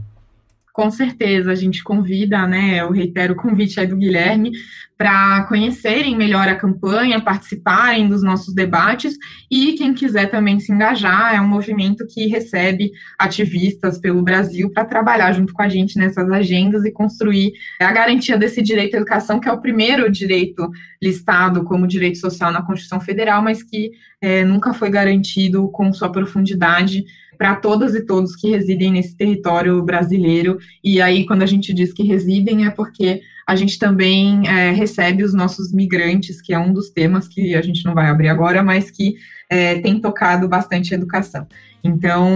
Com 0.74 0.90
certeza, 0.90 1.52
a 1.52 1.56
gente 1.56 1.84
convida, 1.84 2.48
né? 2.48 2.80
Eu 2.80 2.92
reitero 2.92 3.34
o 3.34 3.36
convite 3.36 3.80
aí 3.80 3.88
do 3.88 3.98
Guilherme 3.98 4.52
para 5.02 5.46
conhecerem 5.46 6.16
melhor 6.16 6.48
a 6.48 6.56
campanha, 6.56 7.20
participarem 7.20 8.08
dos 8.08 8.22
nossos 8.22 8.54
debates 8.54 9.18
e 9.50 9.74
quem 9.74 9.96
quiser 9.96 10.30
também 10.30 10.60
se 10.60 10.72
engajar, 10.72 11.34
é 11.34 11.42
um 11.42 11.48
movimento 11.48 12.06
que 12.08 12.28
recebe 12.28 12.92
ativistas 13.18 13.98
pelo 13.98 14.22
Brasil 14.22 14.72
para 14.72 14.86
trabalhar 14.86 15.34
junto 15.34 15.54
com 15.54 15.64
a 15.64 15.68
gente 15.68 15.98
nessas 15.98 16.30
agendas 16.30 16.86
e 16.86 16.92
construir 16.92 17.52
a 17.80 17.92
garantia 17.92 18.38
desse 18.38 18.62
direito 18.62 18.94
à 18.94 18.98
educação, 18.98 19.40
que 19.40 19.50
é 19.50 19.52
o 19.52 19.60
primeiro 19.60 20.10
direito 20.10 20.70
listado 21.02 21.64
como 21.64 21.88
direito 21.88 22.20
social 22.20 22.52
na 22.52 22.62
Constituição 22.62 23.02
Federal, 23.02 23.42
mas 23.42 23.64
que 23.64 23.90
é, 24.22 24.46
nunca 24.46 24.72
foi 24.72 24.92
garantido 24.92 25.68
com 25.72 25.92
sua 25.92 26.12
profundidade 26.12 27.04
para 27.41 27.56
todas 27.56 27.95
e 27.95 28.06
todos 28.06 28.36
que 28.36 28.51
residem 28.51 28.91
nesse 28.91 29.17
território 29.17 29.82
brasileiro. 29.82 30.60
E 30.84 31.01
aí, 31.01 31.25
quando 31.25 31.41
a 31.41 31.47
gente 31.47 31.73
diz 31.73 31.91
que 31.91 32.04
residem, 32.04 32.67
é 32.67 32.69
porque 32.69 33.21
a 33.47 33.56
gente 33.56 33.80
também 33.80 34.47
é, 34.47 34.69
recebe 34.69 35.23
os 35.23 35.34
nossos 35.34 35.73
migrantes, 35.73 36.39
que 36.39 36.54
é 36.54 36.60
um 36.60 36.71
dos 36.71 36.91
temas 36.91 37.27
que 37.27 37.56
a 37.56 37.62
gente 37.63 37.84
não 37.84 37.95
vai 37.95 38.10
abrir 38.10 38.30
agora, 38.30 38.62
mas 38.62 38.91
que 38.91 39.15
é, 39.49 39.80
tem 39.80 39.99
tocado 39.99 40.47
bastante 40.47 40.93
a 40.93 40.97
educação. 40.97 41.47
Então, 41.84 42.30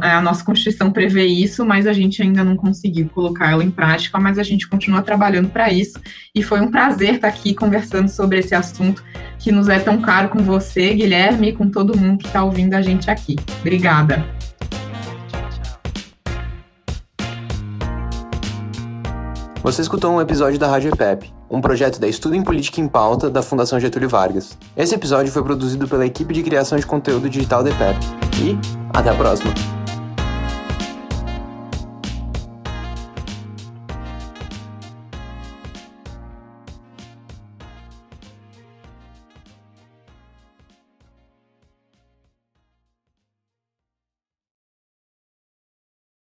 a 0.00 0.20
nossa 0.20 0.44
Constituição 0.44 0.90
prevê 0.90 1.26
isso, 1.26 1.64
mas 1.64 1.86
a 1.86 1.92
gente 1.92 2.22
ainda 2.22 2.44
não 2.44 2.56
conseguiu 2.56 3.08
colocar 3.08 3.50
ela 3.50 3.64
em 3.64 3.70
prática, 3.70 4.18
mas 4.18 4.38
a 4.38 4.42
gente 4.42 4.68
continua 4.68 5.02
trabalhando 5.02 5.48
para 5.48 5.72
isso. 5.72 6.00
E 6.34 6.42
foi 6.42 6.60
um 6.60 6.70
prazer 6.70 7.16
estar 7.16 7.28
aqui 7.28 7.54
conversando 7.54 8.08
sobre 8.08 8.38
esse 8.38 8.54
assunto 8.54 9.04
que 9.38 9.50
nos 9.50 9.68
é 9.68 9.78
tão 9.78 10.00
caro 10.00 10.28
com 10.28 10.38
você, 10.38 10.94
Guilherme, 10.94 11.48
e 11.48 11.52
com 11.52 11.68
todo 11.68 11.98
mundo 11.98 12.18
que 12.18 12.26
está 12.26 12.44
ouvindo 12.44 12.74
a 12.74 12.82
gente 12.82 13.10
aqui. 13.10 13.36
Obrigada. 13.60 14.24
Você 19.64 19.80
escutou 19.80 20.12
um 20.12 20.20
episódio 20.20 20.58
da 20.58 20.68
Rádio 20.68 20.92
EPEP, 20.92 21.32
um 21.50 21.58
projeto 21.58 21.98
da 21.98 22.06
Estudo 22.06 22.36
em 22.36 22.42
Política 22.42 22.82
em 22.82 22.86
Pauta 22.86 23.30
da 23.30 23.40
Fundação 23.40 23.80
Getúlio 23.80 24.10
Vargas. 24.10 24.58
Esse 24.76 24.94
episódio 24.94 25.32
foi 25.32 25.42
produzido 25.42 25.88
pela 25.88 26.04
equipe 26.04 26.34
de 26.34 26.42
criação 26.42 26.76
de 26.76 26.84
conteúdo 26.84 27.30
digital 27.30 27.64
da 27.64 27.70
EPEP. 27.70 27.98
E 28.42 28.58
até 28.92 29.08
a 29.08 29.14
próxima! 29.14 29.73